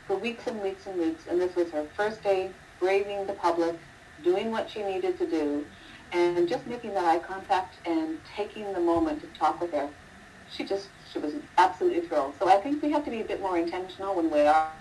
for 0.09 0.17
weeks 0.17 0.47
and 0.47 0.61
weeks 0.63 0.87
and 0.87 0.99
weeks, 0.99 1.25
and 1.29 1.41
this 1.41 1.55
was 1.55 1.71
her 1.71 1.85
first 1.95 2.23
day 2.25 2.51
braving 2.81 3.27
the 3.27 3.35
public, 3.35 3.77
doing 4.25 4.51
what 4.51 4.69
she 4.69 4.83
needed 4.83 5.19
to 5.19 5.27
do, 5.27 5.65
and 6.13 6.49
just 6.49 6.67
making 6.67 6.95
that 6.95 7.05
eye 7.05 7.19
contact 7.19 7.75
and 7.87 8.19
taking 8.35 8.73
the 8.73 8.81
moment 8.81 9.21
to 9.21 9.27
talk 9.39 9.61
with 9.61 9.71
her. 9.71 9.89
She 10.51 10.65
just, 10.65 10.89
she 11.13 11.19
was 11.19 11.35
absolutely 11.59 12.01
thrilled. 12.01 12.33
So 12.39 12.49
I 12.49 12.57
think 12.57 12.83
we 12.83 12.91
have 12.91 13.05
to 13.05 13.11
be 13.11 13.21
a 13.21 13.25
bit 13.25 13.43
more 13.43 13.59
intentional 13.59 14.15
when 14.15 14.31
we 14.31 14.41
are, 14.41 14.73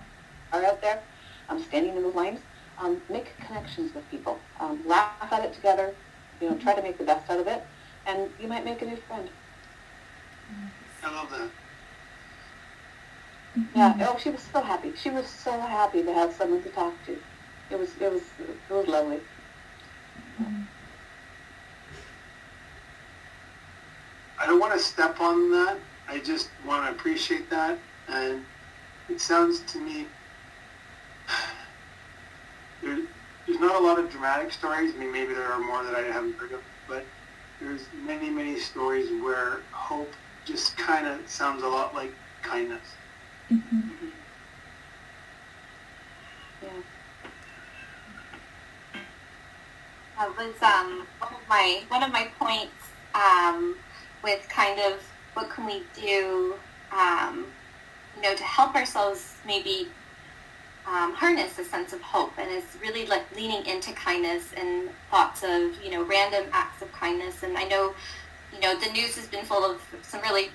are 0.52 0.64
out 0.64 0.80
there, 0.80 1.02
um, 1.50 1.62
standing 1.62 1.94
in 1.94 2.02
those 2.02 2.14
lines. 2.14 2.40
Um, 2.78 3.02
make 3.10 3.36
connections 3.44 3.92
with 3.92 4.08
people. 4.08 4.38
Um, 4.60 4.80
laugh 4.86 5.32
at 5.32 5.44
it 5.44 5.52
together. 5.52 5.92
You 6.40 6.50
know, 6.50 6.56
try 6.58 6.74
to 6.74 6.82
make 6.82 6.96
the 6.96 7.04
best 7.04 7.28
out 7.28 7.40
of 7.40 7.48
it, 7.48 7.64
and 8.06 8.30
you 8.40 8.46
might 8.46 8.64
make 8.64 8.80
a 8.82 8.86
new 8.86 8.96
friend. 8.96 9.28
I 11.04 11.12
love 11.12 11.28
that. 11.30 11.50
Yeah. 13.74 13.92
Mm-hmm. 13.92 14.02
Oh, 14.02 14.18
she 14.18 14.30
was 14.30 14.42
so 14.52 14.60
happy. 14.60 14.92
She 14.96 15.10
was 15.10 15.26
so 15.26 15.52
happy 15.52 16.02
to 16.02 16.12
have 16.12 16.32
someone 16.32 16.62
to 16.62 16.68
talk 16.70 16.94
to. 17.06 17.18
It 17.70 17.78
was 17.78 17.90
it 18.00 18.12
was 18.12 18.22
it 18.70 18.72
was 18.72 18.86
lovely. 18.86 19.20
I 24.40 24.46
don't 24.46 24.60
want 24.60 24.72
to 24.72 24.78
step 24.78 25.20
on 25.20 25.50
that. 25.50 25.78
I 26.08 26.18
just 26.18 26.50
want 26.64 26.86
to 26.86 26.92
appreciate 26.92 27.50
that. 27.50 27.78
And 28.08 28.44
it 29.08 29.20
sounds 29.20 29.60
to 29.72 29.80
me 29.80 30.06
there, 32.82 33.00
there's 33.46 33.60
not 33.60 33.74
a 33.74 33.84
lot 33.84 33.98
of 33.98 34.10
dramatic 34.10 34.52
stories. 34.52 34.94
I 34.94 34.98
mean, 34.98 35.12
maybe 35.12 35.34
there 35.34 35.52
are 35.52 35.60
more 35.60 35.82
that 35.82 35.94
I 35.94 36.02
haven't 36.02 36.36
heard 36.36 36.52
of, 36.52 36.60
but 36.86 37.04
there's 37.60 37.82
many, 38.04 38.30
many 38.30 38.58
stories 38.58 39.10
where 39.22 39.60
hope 39.72 40.12
just 40.44 40.76
kind 40.76 41.06
of 41.06 41.28
sounds 41.28 41.62
a 41.62 41.68
lot 41.68 41.94
like 41.94 42.12
kindness. 42.42 42.86
Mm-hmm. 43.50 44.08
Yeah. 46.62 46.68
That 50.18 50.36
was 50.36 50.62
um, 50.62 51.06
one 51.20 51.32
of 51.32 51.48
my 51.48 51.82
one 51.88 52.02
of 52.02 52.12
my 52.12 52.28
points 52.38 52.72
um, 53.14 53.76
with 54.22 54.46
kind 54.50 54.80
of 54.80 55.02
what 55.34 55.48
can 55.50 55.64
we 55.64 55.82
do, 55.98 56.56
um, 56.92 57.46
you 58.16 58.22
know, 58.22 58.34
to 58.34 58.42
help 58.42 58.74
ourselves 58.74 59.36
maybe 59.46 59.88
um, 60.86 61.14
harness 61.14 61.58
a 61.58 61.64
sense 61.64 61.92
of 61.92 62.02
hope, 62.02 62.32
and 62.38 62.50
it's 62.50 62.76
really 62.82 63.06
like 63.06 63.24
leaning 63.34 63.64
into 63.66 63.92
kindness 63.92 64.52
and 64.56 64.90
thoughts 65.10 65.42
of 65.42 65.82
you 65.82 65.90
know 65.90 66.02
random 66.04 66.44
acts 66.52 66.82
of 66.82 66.92
kindness. 66.92 67.42
And 67.42 67.56
I 67.56 67.64
know, 67.64 67.94
you 68.52 68.60
know, 68.60 68.78
the 68.78 68.90
news 68.92 69.16
has 69.16 69.26
been 69.26 69.44
full 69.44 69.64
of 69.64 69.80
some 70.02 70.20
really 70.22 70.50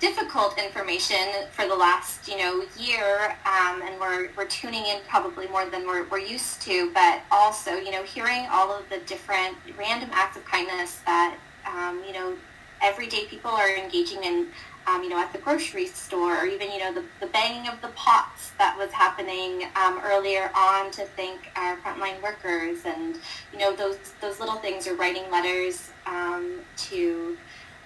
difficult 0.00 0.58
information 0.58 1.16
for 1.50 1.66
the 1.66 1.74
last 1.74 2.28
you 2.28 2.38
know 2.38 2.62
year 2.78 3.36
um, 3.44 3.82
and 3.82 3.98
we're, 4.00 4.30
we're 4.36 4.46
tuning 4.46 4.84
in 4.86 5.00
probably 5.08 5.48
more 5.48 5.66
than 5.66 5.86
we're, 5.86 6.04
we're 6.08 6.18
used 6.18 6.62
to 6.62 6.92
but 6.94 7.20
also 7.30 7.76
you 7.76 7.90
know 7.90 8.02
hearing 8.02 8.46
all 8.50 8.70
of 8.70 8.88
the 8.90 8.98
different 9.06 9.56
random 9.76 10.08
acts 10.12 10.36
of 10.36 10.44
kindness 10.44 11.00
that 11.04 11.36
um, 11.66 12.02
you 12.06 12.12
know 12.12 12.34
everyday 12.80 13.24
people 13.26 13.50
are 13.50 13.74
engaging 13.74 14.22
in 14.22 14.46
um, 14.86 15.02
you 15.02 15.08
know 15.08 15.18
at 15.18 15.32
the 15.32 15.38
grocery 15.38 15.86
store 15.86 16.42
or 16.42 16.46
even 16.46 16.70
you 16.70 16.78
know 16.78 16.92
the, 16.94 17.04
the 17.20 17.26
banging 17.26 17.68
of 17.68 17.80
the 17.82 17.88
pots 17.88 18.52
that 18.58 18.76
was 18.78 18.92
happening 18.92 19.64
um, 19.74 20.00
earlier 20.04 20.50
on 20.54 20.90
to 20.92 21.04
thank 21.16 21.50
our 21.56 21.76
frontline 21.78 22.22
workers 22.22 22.84
and 22.86 23.16
you 23.52 23.58
know 23.58 23.74
those 23.74 23.98
those 24.20 24.38
little 24.38 24.56
things 24.56 24.86
or 24.86 24.94
writing 24.94 25.28
letters 25.30 25.90
um, 26.06 26.60
to 26.76 27.36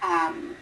um, 0.03 0.55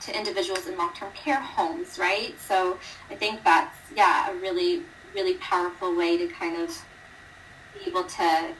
to 0.00 0.16
individuals 0.16 0.66
in 0.66 0.76
long-term 0.76 1.12
care 1.12 1.40
homes, 1.40 1.98
right? 1.98 2.34
So 2.40 2.78
I 3.10 3.14
think 3.14 3.44
that's 3.44 3.76
yeah 3.94 4.30
a 4.30 4.34
really 4.34 4.82
really 5.14 5.34
powerful 5.34 5.96
way 5.96 6.16
to 6.18 6.28
kind 6.28 6.60
of 6.60 6.84
be 7.74 7.90
able 7.90 8.04
to 8.04 8.54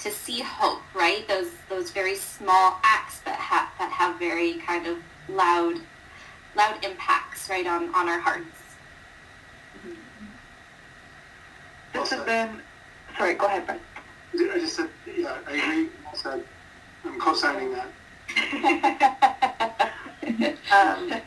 to 0.00 0.10
see 0.10 0.40
hope, 0.40 0.82
right? 0.94 1.26
Those 1.28 1.50
those 1.68 1.90
very 1.90 2.16
small 2.16 2.78
acts 2.82 3.20
that 3.20 3.38
have 3.38 3.68
that 3.78 3.90
have 3.90 4.18
very 4.18 4.54
kind 4.54 4.86
of 4.86 4.98
loud 5.28 5.76
loud 6.56 6.84
impacts, 6.84 7.48
right, 7.48 7.66
on 7.66 7.94
on 7.94 8.08
our 8.08 8.20
hearts. 8.20 8.46
Mm-hmm. 9.78 9.94
This 11.92 12.10
has 12.10 12.24
been. 12.24 12.60
Sorry, 13.16 13.34
go 13.34 13.46
ahead, 13.46 13.66
Brett. 13.66 13.80
I 14.34 14.58
just 14.58 14.76
said, 14.76 14.90
yeah, 15.16 15.38
I 15.46 15.52
agree. 15.52 15.88
I 16.12 16.16
said, 16.16 16.44
I'm 17.04 17.20
co-signing 17.20 17.72
that. 17.72 19.82
um, 20.72 21.20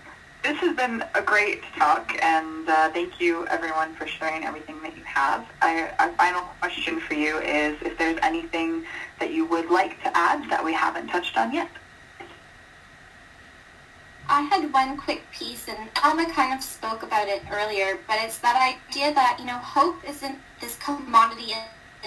this 0.44 0.58
has 0.58 0.76
been 0.76 1.04
a 1.14 1.22
great 1.22 1.62
talk, 1.78 2.18
and 2.24 2.70
uh, 2.70 2.90
thank 2.92 3.20
you 3.20 3.46
everyone 3.48 3.94
for 3.96 4.08
sharing 4.08 4.46
everything 4.46 4.82
that 4.82 4.96
you 4.96 5.04
have. 5.04 5.46
I, 5.62 5.92
our 6.00 6.12
final 6.14 6.42
question 6.62 7.00
for 7.00 7.14
you 7.14 7.38
is 7.40 7.78
if 7.82 7.98
there's 7.98 8.18
anything 8.22 8.86
that 9.20 9.32
you 9.32 9.46
would 9.46 9.70
like 9.70 10.02
to 10.04 10.18
add 10.18 10.50
that 10.50 10.64
we 10.64 10.74
haven't 10.74 11.08
touched 11.08 11.38
on 11.38 11.54
yet. 11.54 11.70
I 14.30 14.42
had 14.42 14.72
one 14.74 14.98
quick 14.98 15.24
piece, 15.32 15.68
and 15.70 15.90
Alma 16.04 16.30
kind 16.32 16.54
of 16.54 16.62
spoke 16.64 17.04
about 17.04 17.28
it 17.28 17.44
earlier, 17.52 17.98
but 18.08 18.18
it's 18.20 18.38
that 18.40 18.56
idea 18.56 19.14
that, 19.14 19.38
you 19.40 19.46
know, 19.46 19.58
hope 19.58 19.98
isn't 20.08 20.38
this 20.60 20.76
commodity 20.78 21.54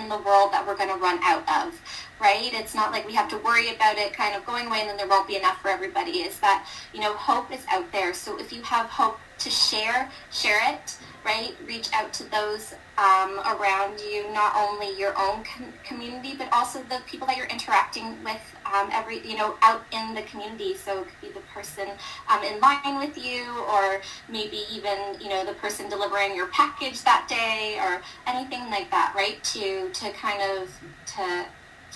in, 0.01 0.09
the 0.09 0.19
world 0.19 0.53
that 0.53 0.67
we're 0.67 0.77
going 0.77 0.89
to 0.89 0.97
run 0.97 1.19
out 1.23 1.43
of, 1.65 1.81
right? 2.21 2.53
It's 2.53 2.75
not 2.75 2.91
like 2.91 3.07
we 3.07 3.15
have 3.15 3.29
to 3.31 3.39
worry 3.39 3.75
about 3.75 3.97
it 3.97 4.13
kind 4.13 4.35
of 4.35 4.45
going 4.45 4.67
away 4.67 4.81
and 4.81 4.89
then 4.89 4.97
there 4.97 5.07
won't 5.07 5.29
be 5.29 5.37
enough 5.37 5.61
for 5.61 5.69
everybody. 5.69 6.23
It's 6.23 6.39
that, 6.41 6.67
you 6.93 7.01
know, 7.01 7.15
hope 7.15 7.53
is 7.53 7.65
out 7.71 7.91
there. 7.93 8.13
So 8.15 8.39
if 8.39 8.53
you 8.53 8.63
have 8.63 8.87
hope 8.87 9.19
to 9.41 9.51
share, 9.51 10.11
share 10.31 10.61
it, 10.75 10.97
right? 11.25 11.55
Reach 11.67 11.89
out 11.93 12.13
to 12.15 12.25
those 12.31 12.75
um, 12.97 13.41
around 13.41 14.01
you, 14.01 14.31
not 14.33 14.55
only 14.57 14.99
your 14.99 15.13
own 15.19 15.45
com- 15.45 15.73
community, 15.85 16.35
but 16.37 16.49
also 16.53 16.83
the 16.85 17.01
people 17.07 17.27
that 17.27 17.37
you're 17.37 17.47
interacting 17.47 18.23
with 18.23 18.41
um, 18.73 18.89
every, 18.93 19.27
you 19.27 19.37
know, 19.37 19.57
out 19.63 19.83
in 19.93 20.15
the 20.15 20.23
community. 20.23 20.75
So 20.75 21.03
it 21.03 21.09
could 21.09 21.29
be 21.29 21.33
the 21.35 21.45
person 21.53 21.89
um, 22.29 22.43
in 22.43 22.61
line 22.61 22.99
with 22.99 23.19
you, 23.19 23.45
or 23.71 24.01
maybe 24.29 24.65
even, 24.71 25.21
you 25.21 25.29
know, 25.29 25.45
the 25.45 25.55
person 25.55 25.89
delivering 25.89 26.35
your 26.35 26.49
package 26.49 27.03
that 27.03 27.27
day, 27.29 27.79
or 27.81 28.03
anything 28.27 28.71
like 28.71 28.91
that, 28.91 29.13
right? 29.15 29.43
To 29.45 29.91
to 29.91 30.11
kind 30.13 30.43
of 30.43 30.69
to 31.17 31.47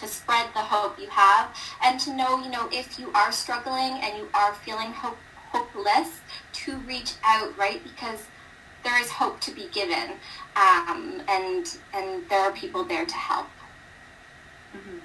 to 0.00 0.08
spread 0.08 0.48
the 0.54 0.60
hope 0.60 0.98
you 0.98 1.08
have, 1.08 1.54
and 1.82 2.00
to 2.00 2.14
know, 2.14 2.42
you 2.42 2.50
know, 2.50 2.68
if 2.72 2.98
you 2.98 3.12
are 3.12 3.30
struggling 3.30 4.00
and 4.02 4.18
you 4.18 4.28
are 4.34 4.52
feeling 4.54 4.90
hope 4.92 5.16
hopeless, 5.54 6.20
to 6.52 6.76
reach 6.78 7.14
out, 7.24 7.56
right? 7.56 7.82
Because 7.84 8.26
there 8.82 9.00
is 9.00 9.10
hope 9.10 9.40
to 9.40 9.50
be 9.52 9.68
given, 9.72 10.12
um, 10.56 11.22
and 11.28 11.78
and 11.94 12.28
there 12.28 12.40
are 12.40 12.52
people 12.52 12.84
there 12.84 13.06
to 13.06 13.14
help. 13.14 13.46
Mm-hmm. 14.76 14.98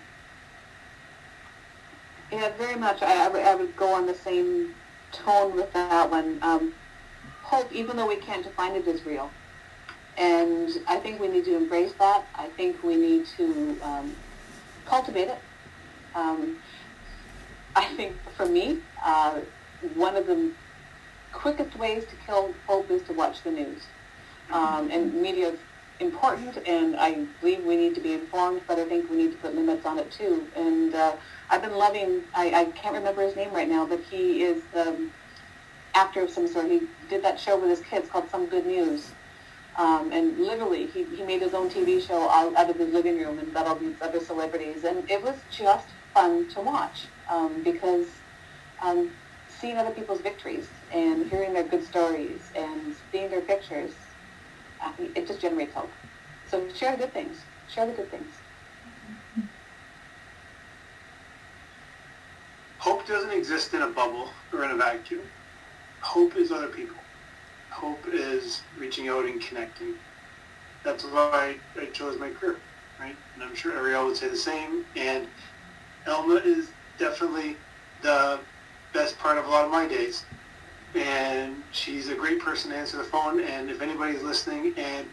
Yeah, 2.32 2.52
very 2.58 2.76
much. 2.76 3.02
I, 3.02 3.26
I, 3.26 3.56
would, 3.56 3.76
go 3.76 3.94
on 3.94 4.06
the 4.06 4.14
same 4.14 4.76
tone 5.12 5.56
with 5.56 5.72
that 5.74 6.10
one. 6.12 6.40
Um, 6.42 6.74
hope, 7.42 7.72
even 7.72 7.98
though 7.98 8.08
we 8.08 8.18
can't 8.18 8.44
define 8.44 8.76
it, 8.76 8.88
is 8.88 9.06
real, 9.06 9.30
and 10.18 10.70
I 10.88 10.98
think 10.98 11.20
we 11.22 11.28
need 11.28 11.46
to 11.46 11.56
embrace 11.56 11.94
that. 12.00 12.26
I 12.36 12.48
think 12.48 12.84
we 12.84 12.96
need 12.96 13.26
to 13.38 13.78
um, 13.84 14.16
cultivate 14.86 15.30
it. 15.30 15.40
Um, 16.16 16.58
I 17.76 17.86
think 17.96 18.16
for 18.36 18.46
me, 18.46 18.80
uh, 19.04 19.40
one 19.96 20.15
of 20.15 20.28
the 20.28 20.52
quickest 21.32 21.78
ways 21.78 22.06
to 22.06 22.15
kill 22.26 22.54
hope 22.68 22.89
is 22.89 23.02
to 23.04 23.13
watch 23.13 23.44
the 23.44 23.52
news. 23.52 23.84
Um, 24.52 24.89
and 24.92 25.13
media 25.13 25.50
is 25.50 25.60
important, 26.00 26.58
and 26.65 26.96
I 26.96 27.26
believe 27.39 27.63
we 27.63 27.76
need 27.76 27.96
to 27.96 28.02
be 28.02 28.13
informed, 28.13 28.62
but 28.68 28.80
I 28.80 28.86
think 28.86 29.10
we 29.10 29.18
need 29.18 29.32
to 29.34 29.38
put 29.38 29.56
limits 29.56 29.86
on 29.86 30.00
it 30.00 30.12
too. 30.12 30.48
And 30.56 30.96
uh, 30.96 31.15
I've 31.50 31.62
been 31.62 31.76
loving, 31.76 32.24
I, 32.34 32.62
I 32.62 32.65
can't 32.65 32.96
remember 32.96 33.22
his 33.22 33.36
name 33.36 33.54
right 33.54 33.70
now, 33.70 33.86
but 33.86 34.00
he 34.00 34.44
is 34.44 34.63
the 34.74 35.10
actor 35.94 36.22
of 36.22 36.30
some 36.30 36.48
sort. 36.48 36.68
He 36.68 36.82
did 37.10 37.24
that 37.24 37.39
show 37.39 37.60
with 37.60 37.70
his 37.70 37.82
kids 37.82 38.10
called 38.10 38.30
Some 38.30 38.48
Good 38.48 38.65
News. 38.65 39.12
Um, 39.78 40.12
and 40.12 40.38
literally, 40.39 40.88
he, 40.88 41.04
he 41.04 41.24
made 41.24 41.42
his 41.42 41.54
own 41.54 41.70
TV 41.70 42.06
show 42.06 42.30
out, 42.30 42.56
out 42.56 42.70
of 42.70 42.76
his 42.76 42.92
living 42.92 43.18
room 43.18 43.39
and 43.39 43.54
got 43.54 43.65
all 43.65 43.76
these 43.76 43.96
other 44.02 44.20
celebrities. 44.20 44.84
And 44.84 45.10
it 45.10 45.22
was 45.22 45.36
just 45.52 45.88
fun 46.13 46.50
to 46.50 46.62
watch 46.62 47.06
um, 47.30 47.62
because 47.63 48.08
um, 48.82 49.12
seeing 49.60 49.78
other 49.78 49.91
people's 49.91 50.22
victories 50.22 50.67
and 50.91 51.30
hearing 51.30 51.54
their 51.54 51.63
good 51.63 51.84
stories 51.84 52.39
and 52.56 52.95
seeing 53.12 53.30
their 53.30 53.41
pictures, 53.41 53.91
uh, 54.82 54.91
it 55.15 55.28
just 55.28 55.41
generates 55.41 55.74
hope. 55.74 55.91
So 56.50 56.67
share 56.69 56.91
the 56.93 57.00
good 57.00 57.13
things. 57.13 57.38
Share 57.67 57.86
the 57.86 57.93
good 57.93 58.10
things. 58.10 58.32
Hope 62.78 63.06
doesn't 63.06 63.32
exist 63.32 63.74
in 63.74 63.82
a 63.82 63.88
bubble 63.88 64.30
or 64.54 64.63
in 64.63 64.72
a 64.72 64.76
vacuum. 64.76 65.22
Hope 66.02 66.36
is 66.38 66.52
other 66.52 66.69
people. 66.69 66.95
Hope 67.69 68.04
is 68.08 68.62
reaching 68.80 69.10
out 69.10 69.26
and 69.26 69.41
connecting. 69.41 69.95
That's 70.84 71.04
why 71.04 71.56
I 71.80 71.86
chose 71.88 72.17
my 72.17 72.30
career, 72.30 72.56
right? 73.00 73.15
And 73.36 73.43
I'm 73.43 73.54
sure 73.54 73.74
Ariel 73.74 74.06
would 74.06 74.17
say 74.17 74.30
the 74.30 74.38
same. 74.38 74.86
And 74.95 75.28
Elma 76.06 76.36
is 76.36 76.69
definitely 76.98 77.58
the 78.02 78.39
best 78.93 79.17
part 79.19 79.38
of 79.38 79.45
a 79.45 79.49
lot 79.49 79.65
of 79.65 79.71
my 79.71 79.88
days. 79.88 80.25
And 80.95 81.62
she's 81.71 82.10
a 82.10 82.15
great 82.15 82.39
person 82.39 82.71
to 82.71 82.78
answer 82.78 82.97
the 82.97 83.04
phone. 83.04 83.41
And 83.41 83.69
if 83.69 83.82
anybody's 83.82 84.23
listening 84.23 84.73
and 84.78 85.08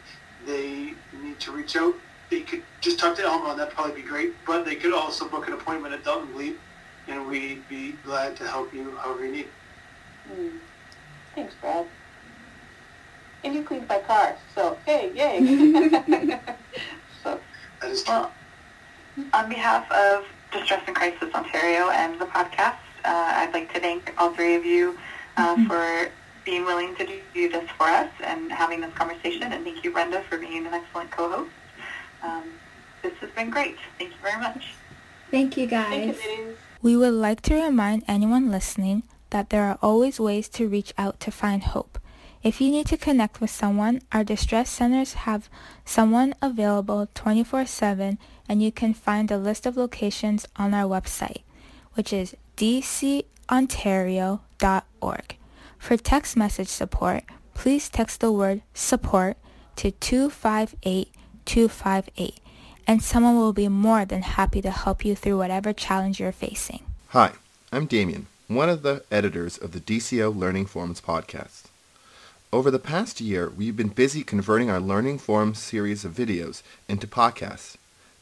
they 0.47 0.95
need 1.23 1.39
to 1.41 1.53
reach 1.53 1.77
out, 1.77 1.95
they 2.31 2.41
could 2.41 2.63
just 2.81 2.99
talk 2.99 3.17
to 3.17 3.23
Elma, 3.23 3.51
and 3.51 3.61
that'd 3.61 3.75
probably 3.75 4.01
be 4.01 4.07
great. 4.07 4.35
But 4.47 4.65
they 4.65 4.75
could 4.75 4.93
also 4.93 5.29
book 5.29 5.47
an 5.47 5.53
appointment 5.53 5.95
at 5.95 6.05
Delton 6.05 6.33
Glebe, 6.33 6.57
and 7.09 7.27
we'd 7.29 7.69
be 7.69 7.93
glad 8.05 8.37
to 8.37 8.47
help 8.47 8.73
you 8.75 8.97
however 8.97 9.27
you 9.27 9.33
need. 9.33 9.49
Mm. 10.33 10.59
Thanks, 11.35 11.55
Brad. 11.61 11.87
And 13.45 13.55
you 13.55 13.63
cleaned 13.63 13.89
my 13.89 13.99
car, 14.01 14.37
so 14.55 14.77
hey, 14.87 15.13
yay. 15.15 15.39
so 17.23 17.39
that 17.81 17.91
is 17.91 18.03
true. 18.03 18.15
Well, 18.15 18.33
on 19.33 19.49
behalf 19.49 19.91
of 19.93 20.25
Distress 20.53 20.83
and 20.87 20.97
Crisis 20.97 21.33
Ontario 21.35 21.91
and 21.91 22.21
the 22.21 22.27
podcast, 22.27 22.79
uh, 23.07 23.33
I'd 23.37 23.53
like 23.53 23.73
to 23.75 23.81
thank 23.81 24.13
all 24.19 24.33
three 24.33 24.57
of 24.57 24.65
you 24.65 24.99
uh, 25.37 25.57
mm-hmm. 25.57 25.67
for 25.67 26.11
being 26.45 26.65
willing 26.65 26.95
to 26.97 27.07
do 27.35 27.49
this 27.49 27.69
for 27.77 27.85
us 27.85 28.11
and 28.23 28.53
having 28.53 28.81
this 28.81 28.93
conversation. 28.95 29.53
And 29.53 29.65
thank 29.65 29.85
you, 29.85 29.91
Brenda, 29.93 30.23
for 30.29 30.39
being 30.39 30.67
an 30.67 30.75
excellent 30.75 31.11
co-host. 31.11 31.51
Um, 32.23 32.45
this 33.03 33.15
has 33.21 33.31
been 33.31 33.51
great. 33.51 33.77
Thank 33.99 34.11
you 34.11 34.19
very 34.23 34.41
much. 34.41 34.75
Thank 35.31 35.57
you, 35.57 35.67
guys. 35.67 36.17
Thank 36.17 36.39
you, 36.39 36.57
we 36.83 36.97
would 36.97 37.15
like 37.15 37.41
to 37.43 37.55
remind 37.55 38.05
anyone 38.07 38.51
listening 38.51 39.03
that 39.31 39.51
there 39.51 39.65
are 39.65 39.79
always 39.83 40.21
ways 40.21 40.49
to 40.51 40.69
reach 40.69 40.93
out 40.97 41.19
to 41.21 41.31
find 41.31 41.63
hope. 41.63 41.99
If 42.43 42.61
you 42.61 42.71
need 42.71 42.87
to 42.89 42.97
connect 42.97 43.41
with 43.41 43.51
someone, 43.51 44.03
our 44.13 44.23
distress 44.23 44.71
centers 44.71 45.15
have 45.27 45.49
someone 45.85 46.33
available 46.41 47.09
24-7 47.15 48.19
and 48.49 48.63
you 48.63 48.71
can 48.71 48.95
find 48.95 49.31
a 49.33 49.39
list 49.39 49.67
of 49.67 49.77
locations 49.77 50.47
on 50.55 50.73
our 50.73 50.89
website, 50.89 51.43
which 51.95 52.13
is 52.13 52.37
dcontario.org. 52.57 55.37
For 55.79 55.97
text 55.97 56.37
message 56.37 56.69
support, 56.69 57.25
please 57.55 57.89
text 57.89 58.21
the 58.21 58.33
word 58.33 58.63
support 58.75 59.37
to 59.77 59.93
258-258 59.93 62.35
and 62.87 63.03
someone 63.03 63.37
will 63.37 63.53
be 63.53 63.69
more 63.69 64.05
than 64.05 64.23
happy 64.23 64.63
to 64.63 64.71
help 64.71 65.05
you 65.05 65.17
through 65.17 65.39
whatever 65.39 65.73
challenge 65.73 66.21
you're 66.21 66.33
facing. 66.33 66.83
Hi, 67.09 67.33
I'm 67.73 67.87
Damien, 67.87 68.27
one 68.49 68.69
of 68.69 68.83
the 68.83 69.03
editors 69.11 69.59
of 69.59 69.73
the 69.73 69.81
DCO 69.81 70.35
Learning 70.35 70.67
Forums 70.67 71.01
podcast. 71.01 71.65
Over 72.53 72.71
the 72.71 72.79
past 72.79 73.21
year, 73.21 73.51
we've 73.51 73.77
been 73.77 73.89
busy 73.89 74.23
converting 74.23 74.71
our 74.71 74.81
Learning 74.81 75.19
Forums 75.19 75.59
series 75.59 76.05
of 76.05 76.13
videos 76.13 76.63
into 76.89 77.09
podcasts 77.09 77.77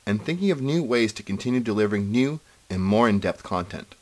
and 0.06 0.22
thinking 0.22 0.50
of 0.50 0.62
new 0.62 0.82
ways 0.82 1.12
to 1.12 1.22
continue 1.22 1.60
delivering 1.60 2.10
new 2.10 2.40
and 2.70 2.82
more 2.82 3.08
in-depth 3.08 3.42
content. 3.42 3.94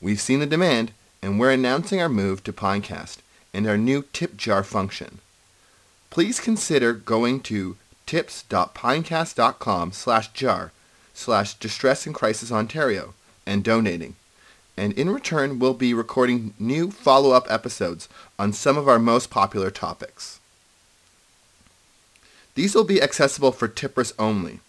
We've 0.00 0.20
seen 0.20 0.40
the 0.40 0.46
demand, 0.46 0.92
and 1.22 1.38
we're 1.38 1.50
announcing 1.50 2.00
our 2.00 2.08
move 2.08 2.42
to 2.44 2.52
Pinecast 2.52 3.18
and 3.52 3.66
our 3.66 3.76
new 3.76 4.04
tip 4.12 4.36
jar 4.36 4.62
function. 4.62 5.18
Please 6.08 6.40
consider 6.40 6.92
going 6.92 7.40
to 7.40 7.76
tips.pinecast.com 8.06 9.92
slash 9.92 10.32
jar 10.32 10.72
slash 11.14 11.54
distress 11.54 12.06
and 12.06 12.14
crisis 12.14 12.50
Ontario 12.50 13.14
and 13.46 13.62
donating. 13.62 14.16
And 14.76 14.92
in 14.94 15.10
return, 15.10 15.58
we'll 15.58 15.74
be 15.74 15.92
recording 15.92 16.54
new 16.58 16.90
follow-up 16.90 17.46
episodes 17.50 18.08
on 18.38 18.52
some 18.52 18.78
of 18.78 18.88
our 18.88 18.98
most 18.98 19.28
popular 19.28 19.70
topics. 19.70 20.40
These 22.54 22.74
will 22.74 22.84
be 22.84 23.02
accessible 23.02 23.52
for 23.52 23.68
tippers 23.68 24.14
only 24.18 24.60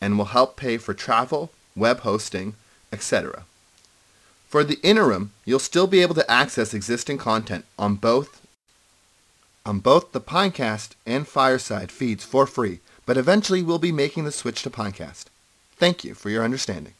and 0.00 0.16
will 0.16 0.26
help 0.26 0.56
pay 0.56 0.78
for 0.78 0.94
travel, 0.94 1.50
web 1.76 2.00
hosting, 2.00 2.54
etc. 2.92 3.44
For 4.50 4.64
the 4.64 4.80
interim, 4.82 5.30
you'll 5.44 5.60
still 5.60 5.86
be 5.86 6.02
able 6.02 6.16
to 6.16 6.28
access 6.28 6.74
existing 6.74 7.18
content 7.18 7.64
on 7.78 7.94
both 7.94 8.44
on 9.64 9.78
both 9.78 10.10
the 10.10 10.20
Pinecast 10.20 10.94
and 11.06 11.28
Fireside 11.28 11.92
feeds 11.92 12.24
for 12.24 12.48
free, 12.48 12.80
but 13.06 13.16
eventually 13.16 13.62
we'll 13.62 13.78
be 13.78 13.92
making 13.92 14.24
the 14.24 14.32
switch 14.32 14.62
to 14.64 14.70
Pinecast. 14.70 15.26
Thank 15.76 16.02
you 16.02 16.14
for 16.14 16.30
your 16.30 16.42
understanding. 16.42 16.94